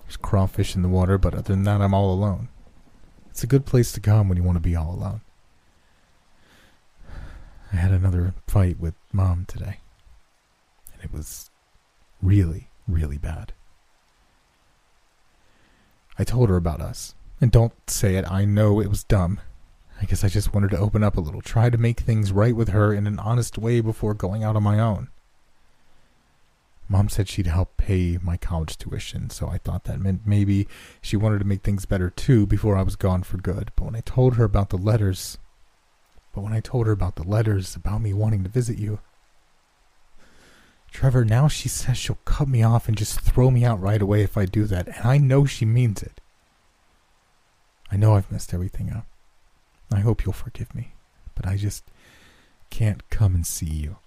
[0.04, 2.50] There's crawfish in the water, but other than that, I'm all alone.
[3.36, 5.20] It's a good place to come when you want to be all alone.
[7.74, 9.80] I had another fight with Mom today,
[10.94, 11.50] and it was
[12.22, 13.52] really, really bad.
[16.18, 19.42] I told her about us, and don't say it, I know it was dumb.
[20.02, 22.56] I guess I just wanted to open up a little, try to make things right
[22.56, 25.10] with her in an honest way before going out on my own.
[26.88, 30.68] Mom said she'd help pay my college tuition, so I thought that meant maybe
[31.02, 33.72] she wanted to make things better too before I was gone for good.
[33.76, 35.40] But when I told her about the letters,
[36.32, 39.00] but when I told her about the letters about me wanting to visit you,
[40.92, 44.22] Trevor, now she says she'll cut me off and just throw me out right away
[44.22, 46.22] if I do that, and I know she means it.
[47.92, 49.06] I know I've messed everything up.
[49.92, 50.94] I hope you'll forgive me,
[51.34, 51.84] but I just
[52.70, 53.98] can't come and see you.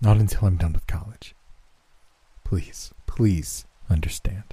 [0.00, 1.34] Not until I'm done with college.
[2.52, 4.52] Please, please understand.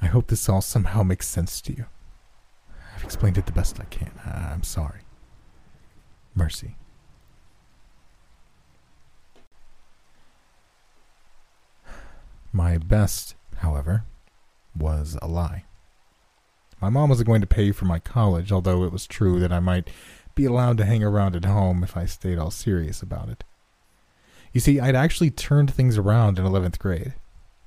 [0.00, 1.86] I hope this all somehow makes sense to you.
[2.96, 4.10] I've explained it the best I can.
[4.26, 5.02] I'm sorry.
[6.34, 6.74] Mercy.
[12.52, 14.02] My best, however,
[14.76, 15.66] was a lie.
[16.80, 19.60] My mom wasn't going to pay for my college, although it was true that I
[19.60, 19.88] might
[20.34, 23.44] be allowed to hang around at home if I stayed all serious about it.
[24.52, 27.14] You see, I'd actually turned things around in 11th grade.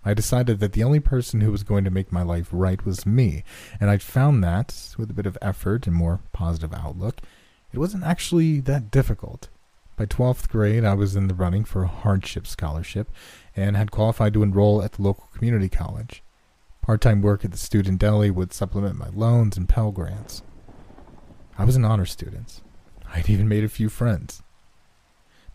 [0.03, 3.07] I decided that the only person who was going to make my life right was
[3.07, 3.43] me,
[3.79, 7.21] and I'd found that, with a bit of effort and more positive outlook,
[7.73, 9.49] it wasn't actually that difficult.
[9.97, 13.09] By 12th grade, I was in the running for a hardship scholarship
[13.55, 16.21] and had qualified to enroll at the local community college.
[16.83, 20.43] Part time work at the student deli would supplement my loans and Pell Grants.
[21.57, 22.61] I was an honor student.
[23.11, 24.43] I'd even made a few friends.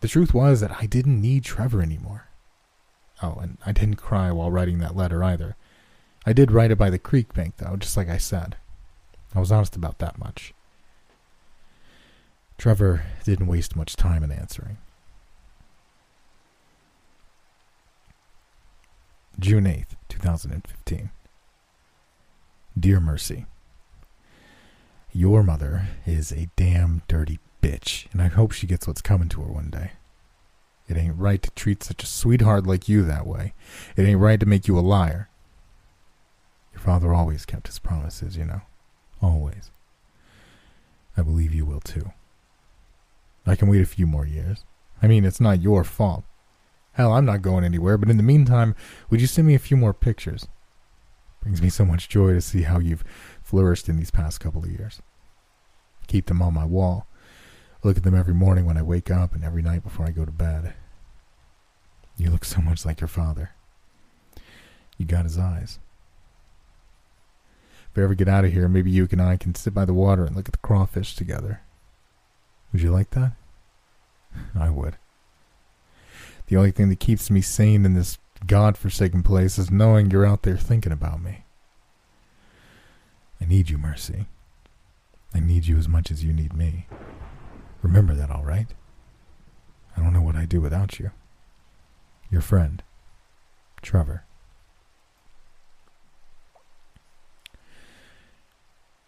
[0.01, 2.27] The truth was that I didn't need Trevor anymore.
[3.23, 5.55] Oh, and I didn't cry while writing that letter either.
[6.25, 8.57] I did write it by the creek bank, though, just like I said.
[9.33, 10.53] I was honest about that much.
[12.57, 14.77] Trevor didn't waste much time in answering.
[19.39, 21.09] June 8th, 2015.
[22.79, 23.45] Dear Mercy,
[25.11, 29.41] Your mother is a damn dirty bitch, and I hope she gets what's coming to
[29.41, 29.91] her one day.
[30.87, 33.53] It ain't right to treat such a sweetheart like you that way.
[33.95, 35.29] It ain't right to make you a liar.
[36.73, 38.61] Your father always kept his promises, you know.
[39.21, 39.71] Always.
[41.15, 42.11] I believe you will too.
[43.45, 44.65] I can wait a few more years.
[45.01, 46.23] I mean, it's not your fault.
[46.93, 48.75] Hell, I'm not going anywhere, but in the meantime,
[49.09, 50.47] would you send me a few more pictures?
[51.41, 53.03] Brings me so much joy to see how you've
[53.41, 55.01] flourished in these past couple of years.
[56.07, 57.07] Keep them on my wall.
[57.83, 60.23] Look at them every morning when I wake up and every night before I go
[60.23, 60.73] to bed.
[62.17, 63.51] You look so much like your father.
[64.97, 65.79] You got his eyes.
[67.89, 69.93] If we ever get out of here, maybe you and I can sit by the
[69.93, 71.61] water and look at the crawfish together.
[72.71, 73.33] Would you like that?
[74.57, 74.97] I would.
[76.47, 80.43] The only thing that keeps me sane in this god-forsaken place is knowing you're out
[80.43, 81.43] there thinking about me.
[83.41, 84.27] I need you, Mercy.
[85.33, 86.87] I need you as much as you need me.
[87.81, 88.67] Remember that, all right?
[89.95, 91.11] I don't know what I'd do without you.
[92.29, 92.83] Your friend,
[93.81, 94.23] Trevor.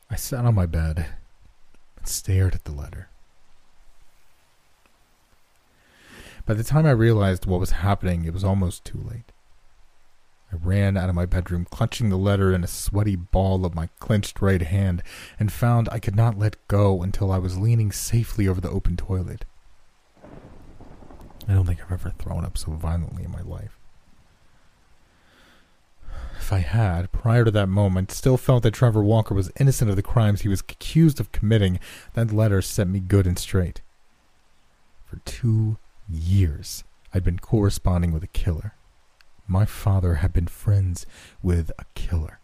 [0.09, 1.07] I sat on my bed
[1.97, 3.09] and stared at the letter.
[6.45, 9.32] By the time I realized what was happening, it was almost too late.
[10.53, 13.89] I ran out of my bedroom, clutching the letter in a sweaty ball of my
[13.99, 15.01] clenched right hand,
[15.39, 18.95] and found I could not let go until I was leaning safely over the open
[18.95, 19.45] toilet.
[21.47, 23.79] I don't think I've ever thrown up so violently in my life.
[26.37, 29.95] If I had, prior to that moment, still felt that Trevor Walker was innocent of
[29.95, 31.79] the crimes he was accused of committing,
[32.13, 33.81] that letter set me good and straight.
[35.05, 35.77] For two
[36.07, 38.75] years, I'd been corresponding with a killer.
[39.47, 41.05] My father had been friends
[41.41, 42.39] with a killer.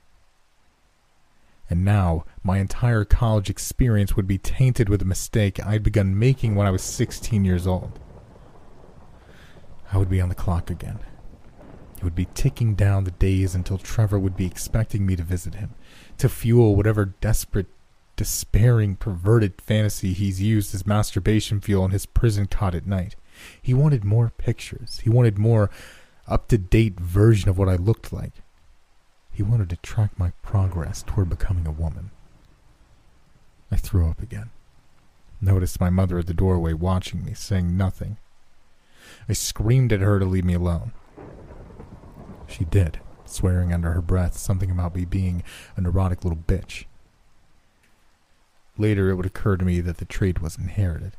[1.69, 6.55] And now, my entire college experience would be tainted with a mistake I'd begun making
[6.55, 7.99] when I was 16 years old.
[9.91, 10.99] I would be on the clock again.
[11.97, 15.55] It would be ticking down the days until Trevor would be expecting me to visit
[15.55, 15.75] him,
[16.17, 17.67] to fuel whatever desperate,
[18.15, 23.15] despairing, perverted fantasy he's used as masturbation fuel in his prison cot at night.
[23.61, 25.01] He wanted more pictures.
[25.03, 25.69] He wanted more
[26.30, 28.34] up to date version of what I looked like.
[29.32, 32.11] He wanted to track my progress toward becoming a woman.
[33.71, 34.51] I threw up again.
[35.41, 38.17] Noticed my mother at the doorway watching me, saying nothing.
[39.27, 40.91] I screamed at her to leave me alone.
[42.47, 45.43] She did, swearing under her breath something about me being
[45.75, 46.86] a neurotic little bitch.
[48.77, 51.13] Later, it would occur to me that the trait was inherited.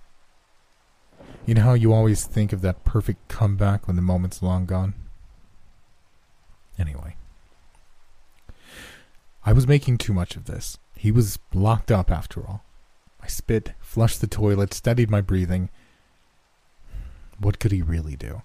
[1.51, 4.95] You know how you always think of that perfect comeback when the moment's long gone?
[6.79, 7.17] Anyway.
[9.45, 10.79] I was making too much of this.
[10.95, 12.63] He was locked up after all.
[13.21, 15.71] I spit, flushed the toilet, steadied my breathing.
[17.41, 18.43] What could he really do?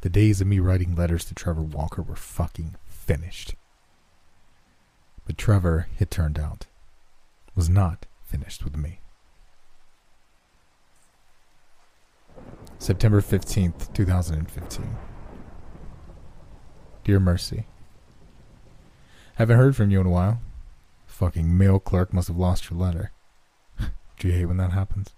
[0.00, 3.54] The days of me writing letters to Trevor Walker were fucking finished.
[5.24, 6.66] But Trevor, it turned out,
[7.54, 8.98] was not finished with me.
[12.78, 14.96] September 15th, 2015.
[17.04, 17.66] Dear Mercy,
[19.36, 20.40] Haven't heard from you in a while.
[21.06, 23.10] Fucking mail clerk must have lost your letter.
[24.18, 25.14] Do you hate when that happens?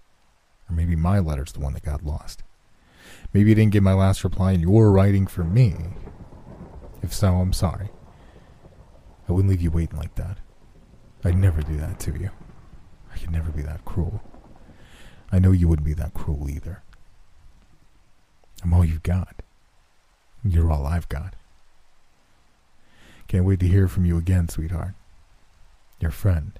[0.69, 2.43] Or maybe my letter's the one that got lost.
[3.31, 5.75] Maybe you didn't get my last reply and you're writing for me.
[7.03, 7.89] If so, I'm sorry.
[9.29, 10.37] I wouldn't leave you waiting like that.
[11.23, 12.31] I'd never do that to you.
[13.13, 14.21] I could never be that cruel.
[15.31, 16.81] I know you wouldn't be that cruel either.
[18.63, 19.41] I'm all you've got.
[20.43, 21.35] You're all I've got.
[23.27, 24.93] Can't wait to hear from you again, sweetheart.
[25.99, 26.59] Your friend,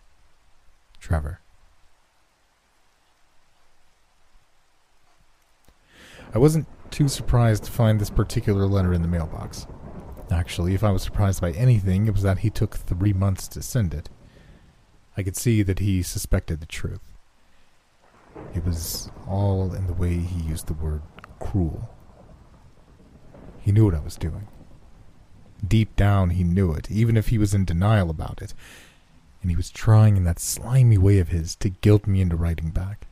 [1.00, 1.40] Trevor.
[6.34, 9.66] I wasn't too surprised to find this particular letter in the mailbox.
[10.30, 13.62] Actually, if I was surprised by anything, it was that he took three months to
[13.62, 14.10] send it.
[15.16, 17.14] I could see that he suspected the truth.
[18.54, 21.02] It was all in the way he used the word
[21.40, 21.90] cruel.
[23.60, 24.48] He knew what I was doing.
[25.66, 28.54] Deep down, he knew it, even if he was in denial about it.
[29.42, 32.70] And he was trying in that slimy way of his to guilt me into writing
[32.70, 33.08] back.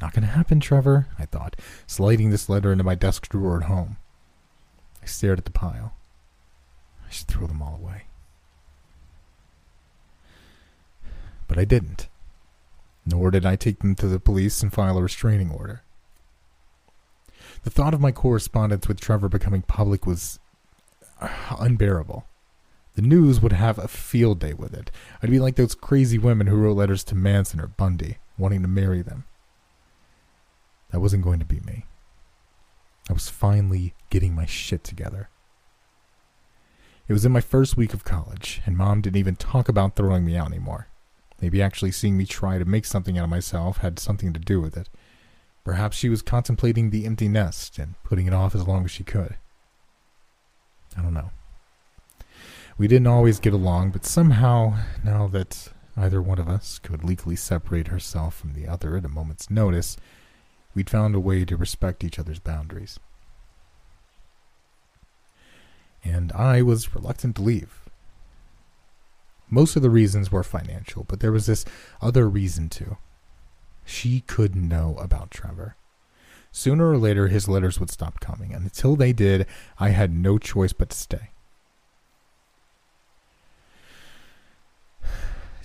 [0.00, 3.96] Not gonna happen, Trevor, I thought, sliding this letter into my desk drawer at home.
[5.02, 5.94] I stared at the pile.
[7.06, 8.04] I should throw them all away.
[11.48, 12.08] But I didn't.
[13.06, 15.82] Nor did I take them to the police and file a restraining order.
[17.64, 20.38] The thought of my correspondence with Trevor becoming public was
[21.20, 21.28] uh,
[21.58, 22.26] unbearable.
[22.94, 24.90] The news would have a field day with it.
[25.22, 28.68] I'd be like those crazy women who wrote letters to Manson or Bundy, wanting to
[28.68, 29.24] marry them.
[30.90, 31.84] That wasn't going to be me.
[33.08, 35.28] I was finally getting my shit together.
[37.06, 40.24] It was in my first week of college, and mom didn't even talk about throwing
[40.24, 40.88] me out anymore.
[41.40, 44.60] Maybe actually seeing me try to make something out of myself had something to do
[44.60, 44.88] with it.
[45.64, 49.04] Perhaps she was contemplating the empty nest and putting it off as long as she
[49.04, 49.36] could.
[50.96, 51.30] I don't know.
[52.78, 57.36] We didn't always get along, but somehow, now that either one of us could legally
[57.36, 59.96] separate herself from the other at a moment's notice,
[60.74, 63.00] we'd found a way to respect each other's boundaries.
[66.04, 67.88] And I was reluctant to leave.
[69.50, 71.64] Most of the reasons were financial, but there was this
[72.00, 72.96] other reason too.
[73.88, 75.74] She could know about Trevor.
[76.52, 79.46] Sooner or later, his letters would stop coming, and until they did,
[79.78, 81.30] I had no choice but to stay.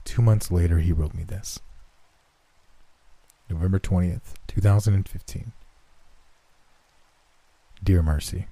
[0.06, 1.60] Two months later, he wrote me this
[3.50, 5.52] November 20th, 2015.
[7.84, 8.48] Dear Mercy,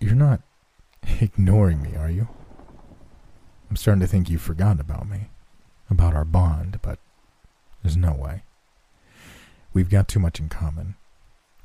[0.00, 0.40] You're not
[1.20, 2.26] ignoring me, are you?
[3.70, 5.28] I'm starting to think you've forgotten about me,
[5.88, 6.98] about our bond, but
[7.82, 8.42] there's no way.
[9.72, 10.96] We've got too much in common.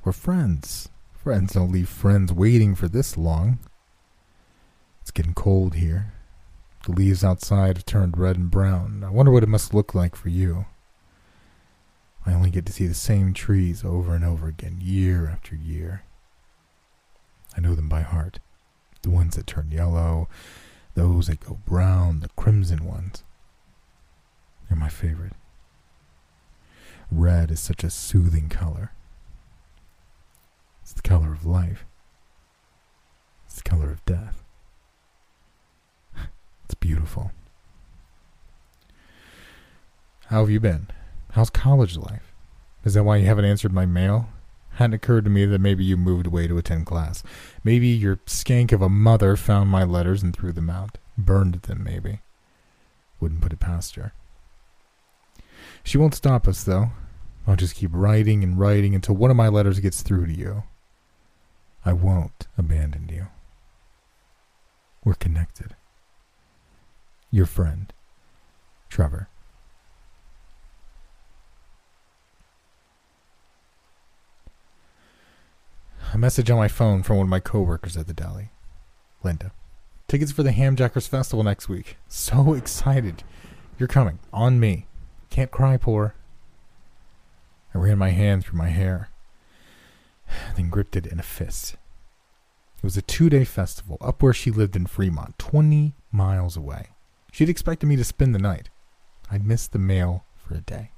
[0.04, 0.90] We're friends.
[1.14, 3.60] Friends don't leave friends waiting for this long.
[5.02, 6.14] It's getting cold here.
[6.86, 9.04] The leaves outside have turned red and brown.
[9.06, 10.66] I wonder what it must look like for you.
[12.26, 16.04] I only get to see the same trees over and over again, year after year.
[17.56, 18.40] I know them by heart.
[19.02, 20.30] The ones that turn yellow,
[20.96, 23.24] those that go brown, the crimson ones.
[24.68, 25.34] They're my favorite.
[27.16, 28.92] Red is such a soothing color.
[30.82, 31.86] It's the color of life.
[33.46, 34.44] It's the color of death.
[36.66, 37.32] It's beautiful.
[40.28, 40.88] How have you been?
[41.32, 42.34] How's college life?
[42.84, 44.30] Is that why you haven't answered my mail?
[44.72, 47.22] Hadn't occurred to me that maybe you moved away to attend class.
[47.64, 50.98] Maybe your skank of a mother found my letters and threw them out.
[51.18, 52.22] Burned them, maybe.
[53.20, 54.14] Wouldn't put it past her.
[55.84, 56.90] She won't stop us, though.
[57.46, 60.64] I'll just keep writing and writing until one of my letters gets through to you.
[61.86, 63.28] I won't abandon you.
[65.04, 65.76] We're connected.
[67.32, 67.92] Your friend,
[68.90, 69.28] Trevor.
[76.14, 78.52] A message on my phone from one of my coworkers at the deli.
[79.24, 79.52] Linda.
[80.08, 81.98] Tickets for the Hamjackers Festival next week.
[82.08, 83.24] So excited.
[83.80, 84.20] You're coming.
[84.32, 84.86] On me.
[85.32, 86.14] Can't cry, poor.
[87.74, 89.10] I ran my hand through my hair,
[90.56, 91.74] then gripped it in a fist.
[92.78, 96.90] It was a two day festival up where she lived in Fremont, 20 miles away.
[97.32, 98.70] She'd expected me to spend the night.
[99.32, 100.92] I'd missed the mail for a day.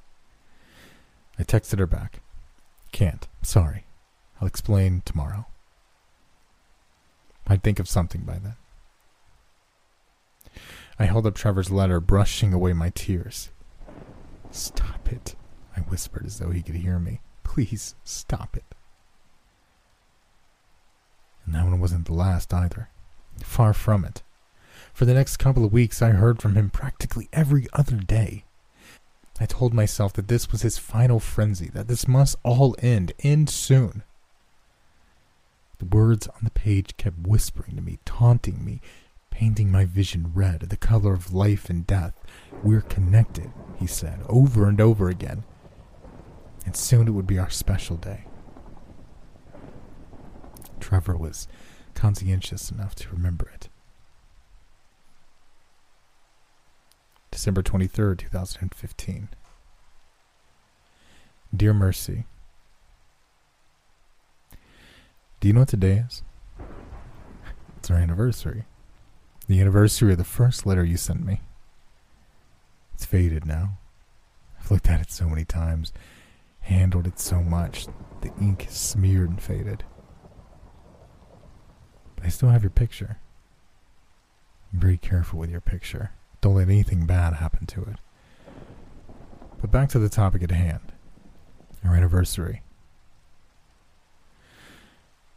[1.38, 2.22] I texted her back.
[2.92, 3.28] Can't.
[3.42, 3.86] Sorry.
[4.42, 5.46] I'll explain tomorrow.
[7.48, 8.56] I'd think of something by then.
[10.98, 13.50] I held up Trevor's letter, brushing away my tears.
[14.50, 15.36] Stop it,
[15.76, 17.22] I whispered as though he could hear me.
[17.44, 18.64] Please stop it.
[21.46, 22.90] And that one wasn't the last either.
[23.42, 24.24] Far from it.
[24.94, 28.46] For the next couple of weeks, I heard from him practically every other day.
[29.40, 33.50] I told myself that this was his final frenzy, that this must all end, end
[33.50, 34.04] soon.
[35.80, 38.80] The words on the page kept whispering to me, taunting me,
[39.30, 42.14] painting my vision red, the color of life and death.
[42.64, 45.44] We're connected, he said, over and over again.
[46.66, 48.26] And soon it would be our special day.
[50.80, 51.48] Trevor was
[51.94, 53.70] conscientious enough to remember it.
[57.32, 59.30] December 23rd, 2015.
[61.56, 62.26] Dear Mercy,
[65.46, 66.24] Do you know what today is?
[67.78, 68.64] It's our anniversary.
[69.48, 71.42] The anniversary of the first letter you sent me.
[72.96, 73.78] It's faded now.
[74.60, 75.94] I've looked at it so many times,
[76.66, 77.88] handled it so much,
[78.22, 79.84] the ink smeared and faded.
[82.16, 83.20] But I still have your picture.
[84.74, 86.12] I'm very careful with your picture.
[86.42, 87.98] Don't let anything bad happen to it.
[89.62, 90.92] But back to the topic at hand
[91.84, 92.62] our anniversary.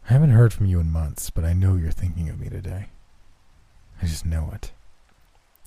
[0.09, 2.87] I haven't heard from you in months, but I know you're thinking of me today.
[4.01, 4.73] I just know it.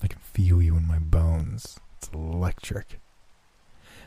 [0.02, 1.78] I can feel you in my bones.
[1.96, 2.98] It's electric.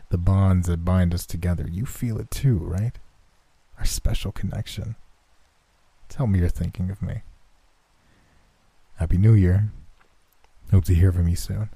[0.09, 2.97] The bonds that bind us together, you feel it too, right?
[3.77, 4.95] Our special connection.
[6.09, 7.21] Tell me you're thinking of me.
[8.95, 9.71] Happy New Year.
[10.71, 11.69] Hope to hear from you soon.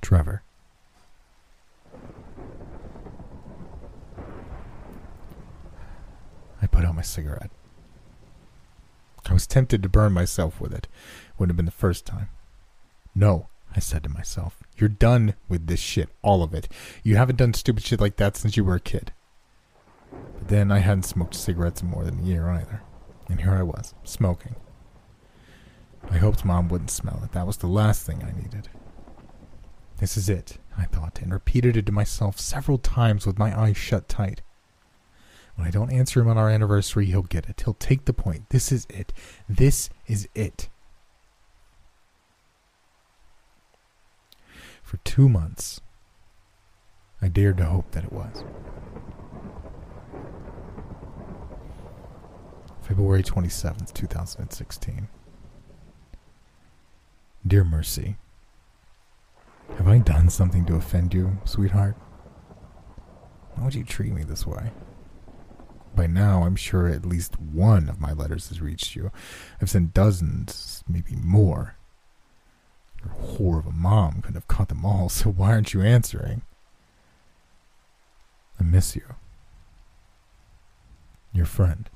[0.00, 0.42] Trevor.
[6.62, 7.50] I put out my cigarette.
[9.26, 10.88] I was tempted to burn myself with it.
[11.36, 12.28] Wouldn't have been the first time.
[13.14, 13.48] No,
[13.78, 14.58] I said to myself.
[14.76, 16.66] You're done with this shit, all of it.
[17.04, 19.12] You haven't done stupid shit like that since you were a kid.
[20.10, 22.82] But then I hadn't smoked cigarettes in more than a year either.
[23.28, 24.56] And here I was, smoking.
[26.10, 27.30] I hoped Mom wouldn't smell it.
[27.30, 28.68] That was the last thing I needed.
[29.98, 33.76] This is it, I thought, and repeated it to myself several times with my eyes
[33.76, 34.42] shut tight.
[35.54, 37.60] When I don't answer him on our anniversary, he'll get it.
[37.64, 38.50] He'll take the point.
[38.50, 39.12] This is it.
[39.48, 40.68] This is it.
[44.88, 45.82] For two months,
[47.20, 48.42] I dared to hope that it was.
[52.80, 55.08] February 27th, 2016.
[57.46, 58.16] Dear Mercy,
[59.76, 61.96] have I done something to offend you, sweetheart?
[63.56, 64.70] Why would you treat me this way?
[65.94, 69.12] By now, I'm sure at least one of my letters has reached you.
[69.60, 71.77] I've sent dozens, maybe more.
[73.08, 76.42] Whore of a mom could have caught them all, so why aren't you answering?
[78.60, 79.14] I miss you.
[81.32, 81.88] Your friend,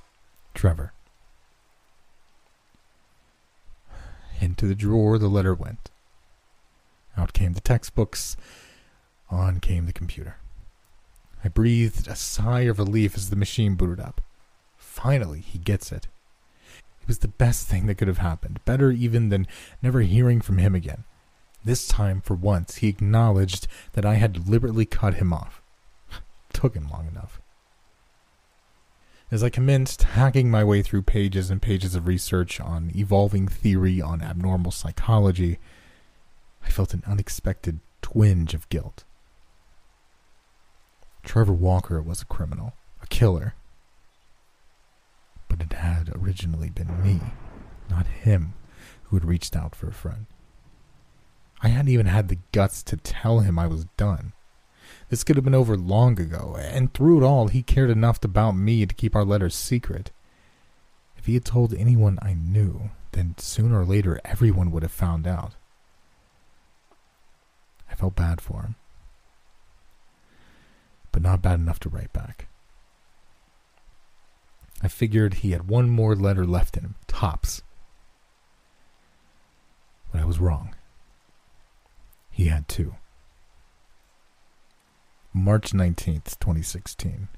[0.55, 0.93] Trevor.
[4.41, 5.91] Into the drawer the letter went.
[7.17, 8.37] Out came the textbooks.
[9.31, 10.37] On came the computer.
[11.45, 14.21] I breathed a sigh of relief as the machine booted up.
[14.77, 16.07] Finally, he gets it.
[17.03, 19.47] It was the best thing that could have happened, better even than
[19.83, 21.05] never hearing from him again.
[21.65, 25.63] This time, for once, he acknowledged that I had deliberately cut him off.
[26.53, 27.41] Took him long enough.
[29.31, 34.01] As I commenced hacking my way through pages and pages of research on evolving theory
[34.01, 35.59] on abnormal psychology,
[36.65, 39.05] I felt an unexpected twinge of guilt.
[41.23, 43.55] Trevor Walker was a criminal, a killer.
[45.53, 47.21] But it had originally been me,
[47.91, 48.55] not him,
[49.05, 50.25] who had reached out for a friend.
[51.63, 54.33] I hadn't even had the guts to tell him I was done.
[55.11, 58.53] This could have been over long ago, and through it all, he cared enough about
[58.53, 60.11] me to keep our letters secret.
[61.19, 65.27] If he had told anyone I knew, then sooner or later everyone would have found
[65.27, 65.55] out.
[67.91, 68.77] I felt bad for him
[71.13, 72.49] but not bad enough to write back.
[74.83, 77.63] I figured he had one more letter left in him, tops.
[80.11, 80.75] But I was wrong.
[82.31, 82.97] He had two.
[85.33, 87.29] March 19th, 2016.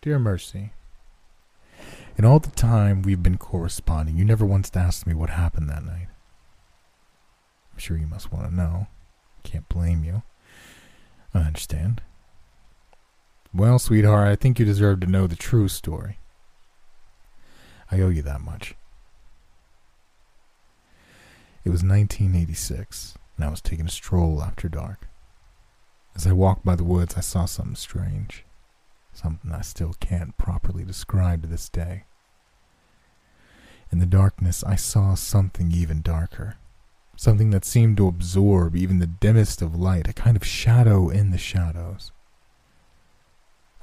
[0.00, 0.72] Dear Mercy,
[2.16, 5.84] in all the time we've been corresponding, you never once asked me what happened that
[5.84, 6.08] night.
[7.72, 8.86] I'm sure you must want to know.
[9.42, 10.22] Can't blame you.
[11.34, 12.02] I understand.
[13.54, 16.18] Well, sweetheart, I think you deserve to know the true story.
[17.90, 18.74] I owe you that much.
[21.62, 25.06] It was 1986, and I was taking a stroll after dark.
[26.16, 28.46] As I walked by the woods, I saw something strange,
[29.12, 32.04] something I still can't properly describe to this day.
[33.90, 36.56] In the darkness, I saw something even darker.
[37.16, 41.30] Something that seemed to absorb even the dimmest of light, a kind of shadow in
[41.30, 42.12] the shadows.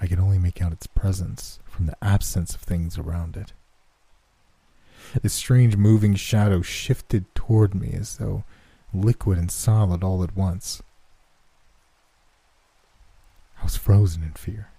[0.01, 3.53] I could only make out its presence from the absence of things around it.
[5.21, 8.43] This strange moving shadow shifted toward me as though
[8.93, 10.81] liquid and solid all at once.
[13.59, 14.69] I was frozen in fear.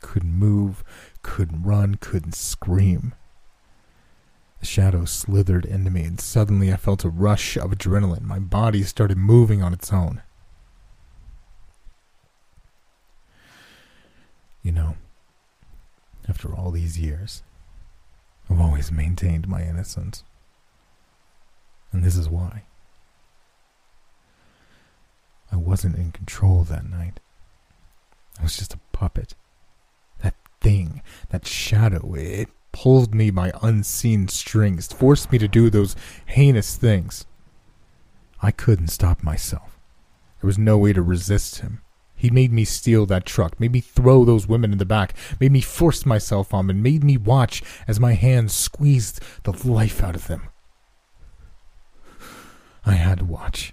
[0.00, 0.84] Couldn't move,
[1.22, 3.14] couldn't run, couldn't scream.
[4.60, 8.22] The shadow slithered into me, and suddenly I felt a rush of adrenaline.
[8.22, 10.22] My body started moving on its own.
[14.62, 14.96] You know,
[16.28, 17.42] after all these years,
[18.48, 20.24] I've always maintained my innocence.
[21.92, 22.64] And this is why.
[25.52, 27.20] I wasn't in control that night.
[28.38, 29.34] I was just a puppet.
[30.22, 35.96] That thing, that shadow, it pulled me by unseen strings, forced me to do those
[36.26, 37.26] heinous things.
[38.42, 39.78] I couldn't stop myself.
[40.40, 41.82] There was no way to resist him.
[42.20, 45.52] He made me steal that truck, made me throw those women in the back, made
[45.52, 50.14] me force myself on them, made me watch as my hands squeezed the life out
[50.14, 50.50] of them.
[52.84, 53.72] I had to watch.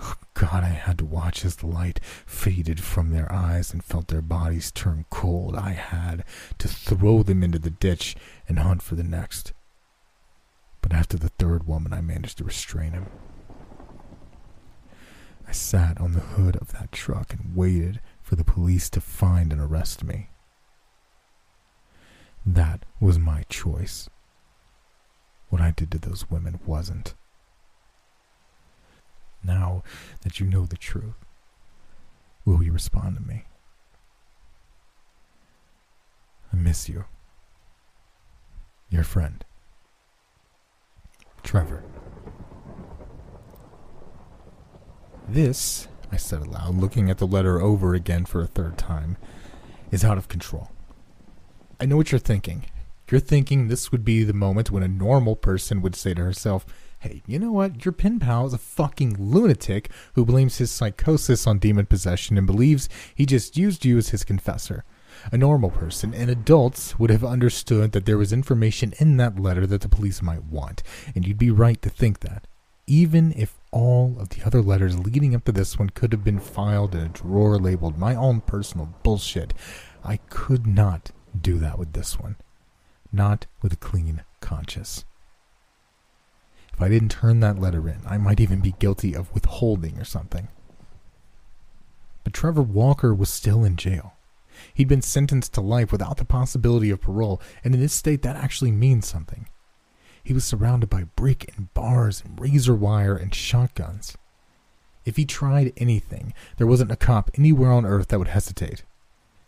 [0.00, 4.06] Oh, God, I had to watch as the light faded from their eyes and felt
[4.06, 5.56] their bodies turn cold.
[5.56, 6.24] I had
[6.58, 8.14] to throw them into the ditch
[8.48, 9.52] and hunt for the next.
[10.82, 13.06] But after the third woman, I managed to restrain him.
[15.52, 19.52] I sat on the hood of that truck and waited for the police to find
[19.52, 20.30] and arrest me.
[22.46, 24.08] That was my choice.
[25.50, 27.12] What I did to those women wasn't
[29.44, 29.82] now
[30.22, 31.22] that you know the truth?
[32.46, 33.44] Will you respond to me?
[36.50, 37.04] I miss you.
[38.88, 39.44] Your friend,
[41.42, 41.84] Trevor.
[45.32, 49.16] This, I said aloud, looking at the letter over again for a third time,
[49.90, 50.70] is out of control.
[51.80, 52.66] I know what you're thinking.
[53.10, 56.66] You're thinking this would be the moment when a normal person would say to herself,
[56.98, 57.82] hey, you know what?
[57.82, 62.46] Your pen pal is a fucking lunatic who blames his psychosis on demon possession and
[62.46, 64.84] believes he just used you as his confessor.
[65.32, 69.66] A normal person and adults would have understood that there was information in that letter
[69.66, 70.82] that the police might want,
[71.14, 72.46] and you'd be right to think that.
[72.86, 76.38] Even if all of the other letters leading up to this one could have been
[76.38, 79.54] filed in a drawer labeled my own personal bullshit,
[80.04, 82.36] I could not do that with this one.
[83.10, 85.04] Not with a clean conscience.
[86.72, 90.04] If I didn't turn that letter in, I might even be guilty of withholding or
[90.04, 90.48] something.
[92.24, 94.14] But Trevor Walker was still in jail.
[94.74, 98.36] He'd been sentenced to life without the possibility of parole, and in this state, that
[98.36, 99.48] actually means something.
[100.22, 104.16] He was surrounded by brick and bars and razor wire and shotguns.
[105.04, 108.84] If he tried anything, there wasn't a cop anywhere on earth that would hesitate.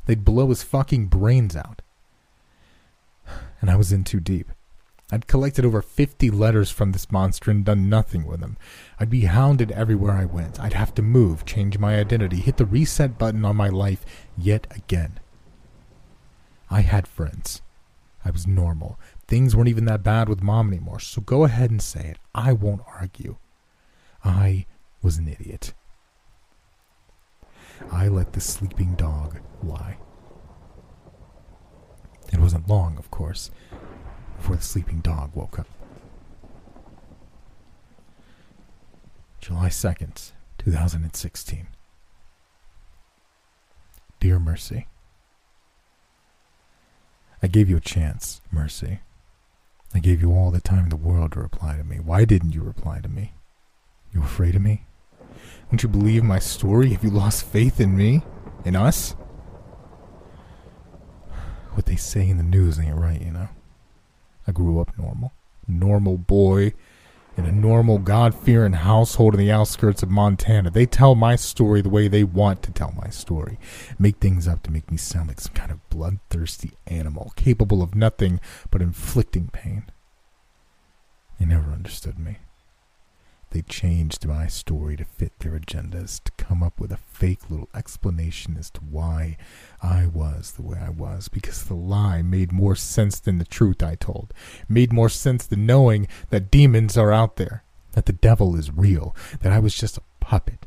[0.06, 1.80] They'd blow his fucking brains out.
[3.60, 4.50] And I was in too deep.
[5.12, 8.56] I'd collected over 50 letters from this monster and done nothing with them.
[8.98, 10.58] I'd be hounded everywhere I went.
[10.58, 14.04] I'd have to move, change my identity, hit the reset button on my life
[14.36, 15.20] yet again.
[16.70, 17.62] I had friends.
[18.24, 18.98] I was normal.
[19.26, 22.18] Things weren't even that bad with mom anymore, so go ahead and say it.
[22.34, 23.36] I won't argue.
[24.24, 24.66] I
[25.02, 25.72] was an idiot.
[27.90, 29.98] I let the sleeping dog lie.
[32.32, 33.50] It wasn't long, of course
[34.44, 35.66] before the sleeping dog woke up.
[39.40, 41.68] July 2nd, 2016.
[44.20, 44.86] Dear Mercy,
[47.42, 49.00] I gave you a chance, Mercy.
[49.94, 52.00] I gave you all the time in the world to reply to me.
[52.00, 53.32] Why didn't you reply to me?
[54.12, 54.86] You afraid of me?
[55.70, 56.90] Won't you believe my story?
[56.90, 58.22] Have you lost faith in me?
[58.64, 59.12] In us?
[61.72, 63.48] What they say in the news ain't right, you know?
[64.46, 65.32] I grew up normal.
[65.66, 66.74] Normal boy
[67.36, 70.70] in a normal, God fearing household in the outskirts of Montana.
[70.70, 73.58] They tell my story the way they want to tell my story.
[73.98, 77.94] Make things up to make me sound like some kind of bloodthirsty animal, capable of
[77.94, 79.84] nothing but inflicting pain.
[81.38, 82.38] They never understood me.
[83.54, 87.68] They changed my story to fit their agendas, to come up with a fake little
[87.72, 89.36] explanation as to why
[89.80, 93.80] I was the way I was, because the lie made more sense than the truth
[93.80, 94.34] I told,
[94.68, 99.14] made more sense than knowing that demons are out there, that the devil is real,
[99.38, 100.66] that I was just a puppet.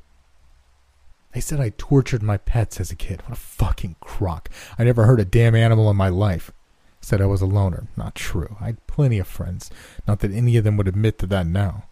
[1.33, 3.21] They said I tortured my pets as a kid.
[3.23, 4.49] What a fucking crock.
[4.79, 6.53] I never hurt a damn animal in my life.
[7.01, 7.87] said I was a loner.
[7.97, 8.55] Not true.
[8.61, 9.69] I had plenty of friends.
[10.07, 11.83] Not that any of them would admit to that now.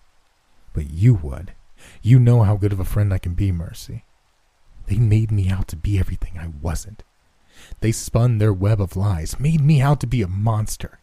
[0.75, 1.53] But you would.
[2.01, 4.03] You know how good of a friend I can be, Mercy.
[4.87, 7.01] They made me out to be everything I wasn't.
[7.79, 10.99] They spun their web of lies, made me out to be a monster.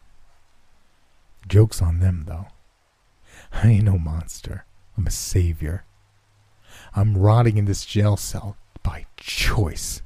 [1.47, 2.47] Joke's on them, though.
[3.51, 4.65] I ain't no monster.
[4.95, 5.85] I'm a savior.
[6.95, 10.03] I'm rotting in this jail cell by choice.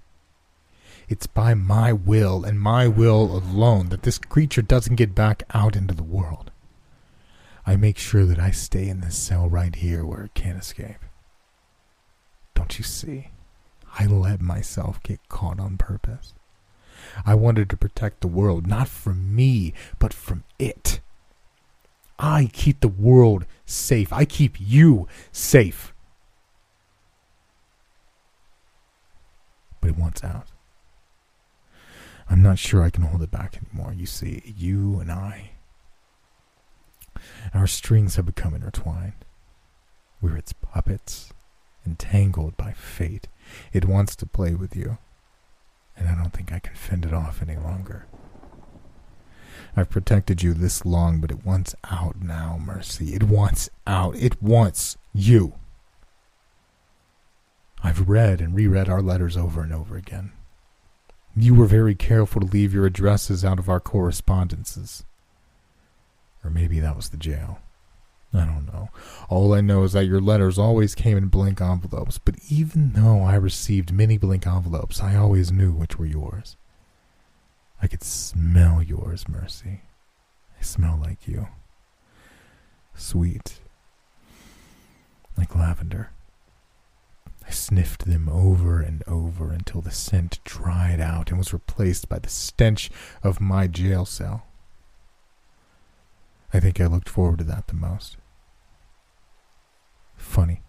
[1.09, 5.76] It's by my will and my will alone that this creature doesn't get back out
[5.76, 6.51] into the world.
[7.68, 11.03] I make sure that I stay in this cell right here where it can't escape.
[12.55, 13.28] Don't you see?
[13.99, 16.34] I let myself get caught on purpose.
[17.26, 21.01] I wanted to protect the world, not from me, but from it.
[22.18, 24.13] I keep the world safe.
[24.13, 25.93] I keep you safe.
[29.82, 30.47] But it wants out.
[32.30, 33.93] I'm not sure I can hold it back anymore.
[33.93, 35.51] You see, you and I,
[37.53, 39.13] our strings have become intertwined.
[40.21, 41.32] We're its puppets,
[41.86, 43.28] entangled by fate.
[43.73, 44.97] It wants to play with you,
[45.95, 48.05] and I don't think I can fend it off any longer.
[49.75, 53.13] I've protected you this long, but it wants out now, Mercy.
[53.13, 54.15] It wants out.
[54.15, 55.53] It wants you.
[57.84, 60.32] I've read and reread our letters over and over again.
[61.36, 65.05] You were very careful to leave your addresses out of our correspondences.
[66.43, 67.59] Or maybe that was the jail.
[68.33, 68.89] I don't know.
[69.29, 73.21] All I know is that your letters always came in blank envelopes, but even though
[73.21, 76.57] I received many blank envelopes, I always knew which were yours.
[77.81, 79.81] I could smell yours, Mercy.
[80.59, 81.47] I smell like you.
[82.95, 83.59] Sweet.
[85.38, 86.11] Like lavender.
[87.47, 92.19] I sniffed them over and over until the scent dried out and was replaced by
[92.19, 92.91] the stench
[93.23, 94.46] of my jail cell.
[96.58, 98.18] I think I looked forward to that the most.
[100.16, 100.62] Funny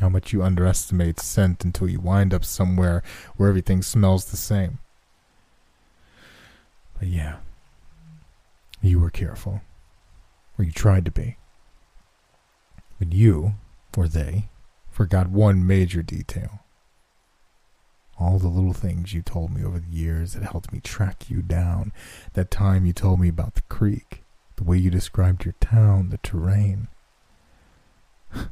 [0.00, 3.04] how much you underestimate scent until you wind up somewhere
[3.36, 4.80] where everything smells the same.
[6.98, 7.36] But yeah,
[8.82, 9.60] you were careful.
[10.58, 11.36] Or you tried to be.
[12.98, 13.54] But you,
[13.96, 14.48] or they,
[14.90, 16.64] forgot one major detail.
[18.18, 21.40] All the little things you told me over the years that helped me track you
[21.40, 21.92] down.
[22.32, 24.24] That time you told me about the creek,
[24.56, 26.88] the way you described your town, the terrain.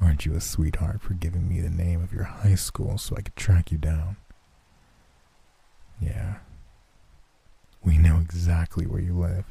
[0.00, 3.22] Aren't you a sweetheart for giving me the name of your high school so I
[3.22, 4.16] could track you down?
[6.00, 6.36] Yeah.
[7.82, 9.44] We know exactly where you live.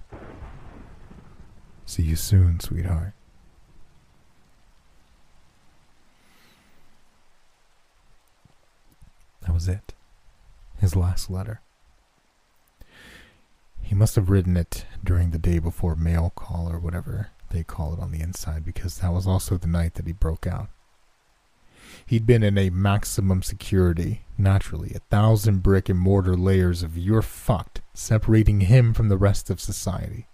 [1.85, 3.13] See you soon, sweetheart.
[9.41, 9.93] That was it.
[10.77, 11.61] His last letter.
[13.89, 17.91] He must have written it during the day before mail call or whatever they call
[17.91, 20.69] it on the inside because that was also the night that he broke out.
[22.05, 27.23] He'd been in a maximum security, naturally, a thousand brick and mortar layers of you're
[27.23, 30.27] fucked, separating him from the rest of society.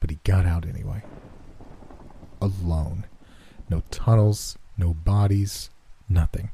[0.00, 1.02] But he got out anyway.
[2.40, 3.04] Alone.
[3.68, 5.68] No tunnels, no bodies,
[6.08, 6.52] nothing.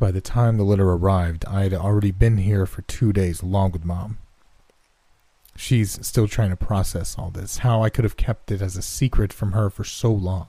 [0.00, 3.72] By the time the letter arrived, I had already been here for two days along
[3.72, 4.16] with Mom.
[5.54, 8.82] She's still trying to process all this, how I could have kept it as a
[8.82, 10.46] secret from her for so long.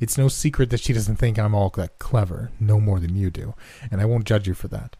[0.00, 3.30] It's no secret that she doesn't think I'm all that clever, no more than you
[3.30, 3.54] do,
[3.90, 4.96] and I won't judge you for that.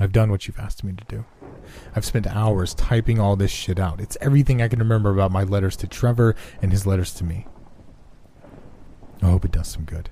[0.00, 1.26] I've done what you've asked me to do.
[1.94, 4.00] I've spent hours typing all this shit out.
[4.00, 7.46] It's everything I can remember about my letters to Trevor and his letters to me.
[9.20, 10.08] I hope it does some good.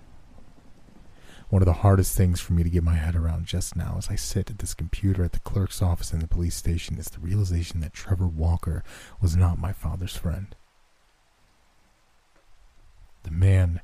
[1.52, 4.08] One of the hardest things for me to get my head around just now as
[4.08, 7.20] I sit at this computer at the clerk's office in the police station is the
[7.20, 8.82] realization that Trevor Walker
[9.20, 10.56] was not my father's friend.
[13.24, 13.82] The man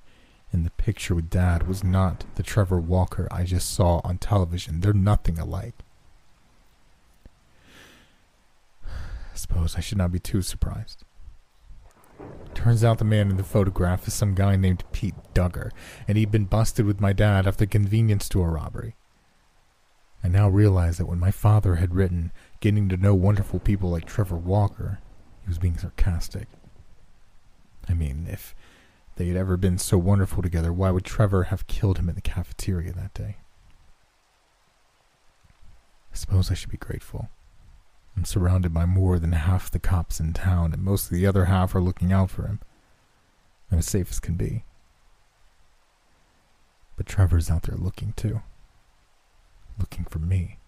[0.51, 4.81] in the picture with Dad was not the Trevor Walker I just saw on television.
[4.81, 5.75] They're nothing alike.
[8.87, 11.05] I suppose I should not be too surprised.
[12.55, 15.71] Turns out the man in the photograph is some guy named Pete Duggar,
[16.07, 18.97] and he'd been busted with my dad after convenience store robbery.
[20.25, 24.05] I now realize that when my father had written, getting to know wonderful people like
[24.05, 24.99] Trevor Walker,
[25.43, 26.49] he was being sarcastic.
[27.89, 28.55] I mean, if
[29.17, 32.21] they had ever been so wonderful together, why would Trevor have killed him in the
[32.21, 33.37] cafeteria that day?
[36.13, 37.29] I suppose I should be grateful.
[38.19, 41.45] I'm surrounded by more than half the cops in town, and most of the other
[41.45, 42.59] half are looking out for him.
[43.71, 44.65] I'm as safe as can be.
[46.97, 48.43] But Trevor's out there looking too.
[49.79, 50.59] looking for me.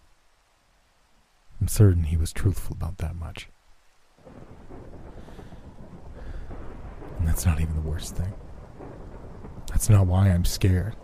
[1.60, 3.48] I'm certain he was truthful about that much.
[7.18, 8.32] And that's not even the worst thing.
[9.66, 10.94] That's not why I'm scared.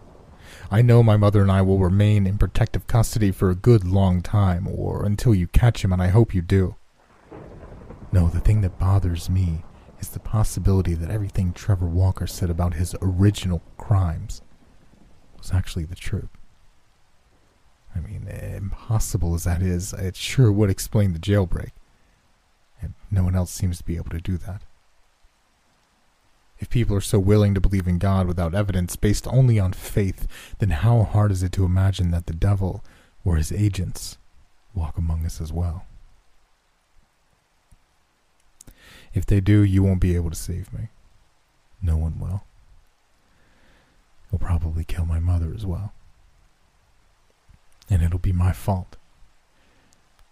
[0.70, 4.20] I know my mother and I will remain in protective custody for a good long
[4.20, 6.76] time, or until you catch him, and I hope you do.
[8.12, 9.62] No, the thing that bothers me
[10.00, 14.42] is the possibility that everything Trevor Walker said about his original crimes
[15.38, 16.30] was actually the truth.
[17.94, 21.70] I mean, impossible as that is, it sure would explain the jailbreak.
[22.82, 24.62] And no one else seems to be able to do that.
[26.66, 30.26] If people are so willing to believe in God without evidence based only on faith,
[30.58, 32.84] then how hard is it to imagine that the devil
[33.24, 34.18] or his agents
[34.74, 35.86] walk among us as well?
[39.14, 40.88] If they do, you won't be able to save me.
[41.80, 42.42] No one will.
[44.32, 45.92] They'll probably kill my mother as well.
[47.88, 48.96] And it'll be my fault.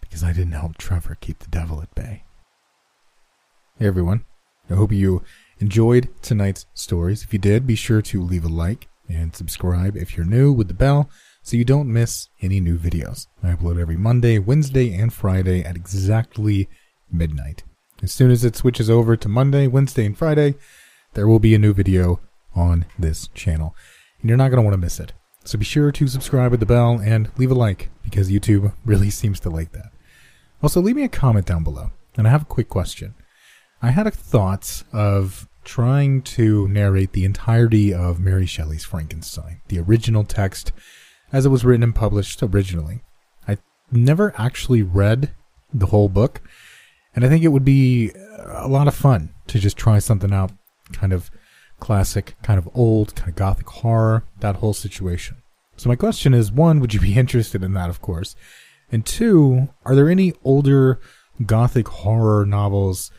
[0.01, 2.23] Because I didn't help Trevor keep the devil at bay.
[3.79, 4.25] Hey everyone.
[4.69, 5.23] I hope you
[5.59, 7.23] enjoyed tonight's stories.
[7.23, 10.67] If you did, be sure to leave a like and subscribe if you're new with
[10.67, 11.09] the bell
[11.41, 13.27] so you don't miss any new videos.
[13.43, 16.67] I upload every Monday, Wednesday, and Friday at exactly
[17.11, 17.63] midnight.
[18.01, 20.55] As soon as it switches over to Monday, Wednesday, and Friday,
[21.13, 22.19] there will be a new video
[22.55, 23.75] on this channel.
[24.21, 25.13] And you're not going to want to miss it.
[25.43, 29.09] So be sure to subscribe with the bell and leave a like because YouTube really
[29.09, 29.91] seems to like that.
[30.63, 31.91] Also, leave me a comment down below.
[32.17, 33.13] And I have a quick question.
[33.85, 39.77] I had a thought of trying to narrate the entirety of Mary Shelley's Frankenstein, the
[39.77, 40.71] original text
[41.31, 43.03] as it was written and published originally.
[43.47, 43.59] I
[43.91, 45.35] never actually read
[45.71, 46.41] the whole book,
[47.13, 48.11] and I think it would be
[48.47, 50.51] a lot of fun to just try something out,
[50.91, 51.29] kind of
[51.79, 55.43] classic, kind of old, kind of gothic horror, that whole situation.
[55.77, 58.35] So my question is, one, would you be interested in that, of course?
[58.91, 60.99] And two, are there any older
[61.45, 63.11] gothic horror novels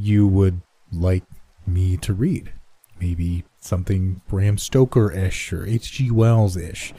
[0.00, 1.24] you would like
[1.66, 2.52] me to read.
[3.00, 6.10] Maybe something Bram Stoker ish or H.G.
[6.10, 6.92] Wells ish.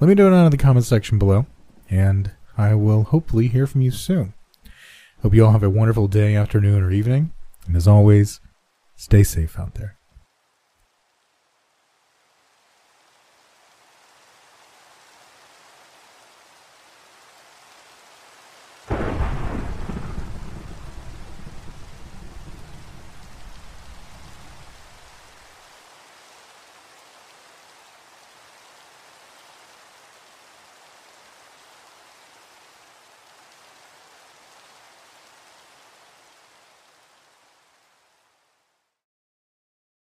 [0.00, 1.46] Let me know down in the comments section below,
[1.88, 4.34] and I will hopefully hear from you soon.
[5.22, 7.32] Hope you all have a wonderful day, afternoon, or evening,
[7.66, 8.40] and as always,
[8.96, 9.96] stay safe out there.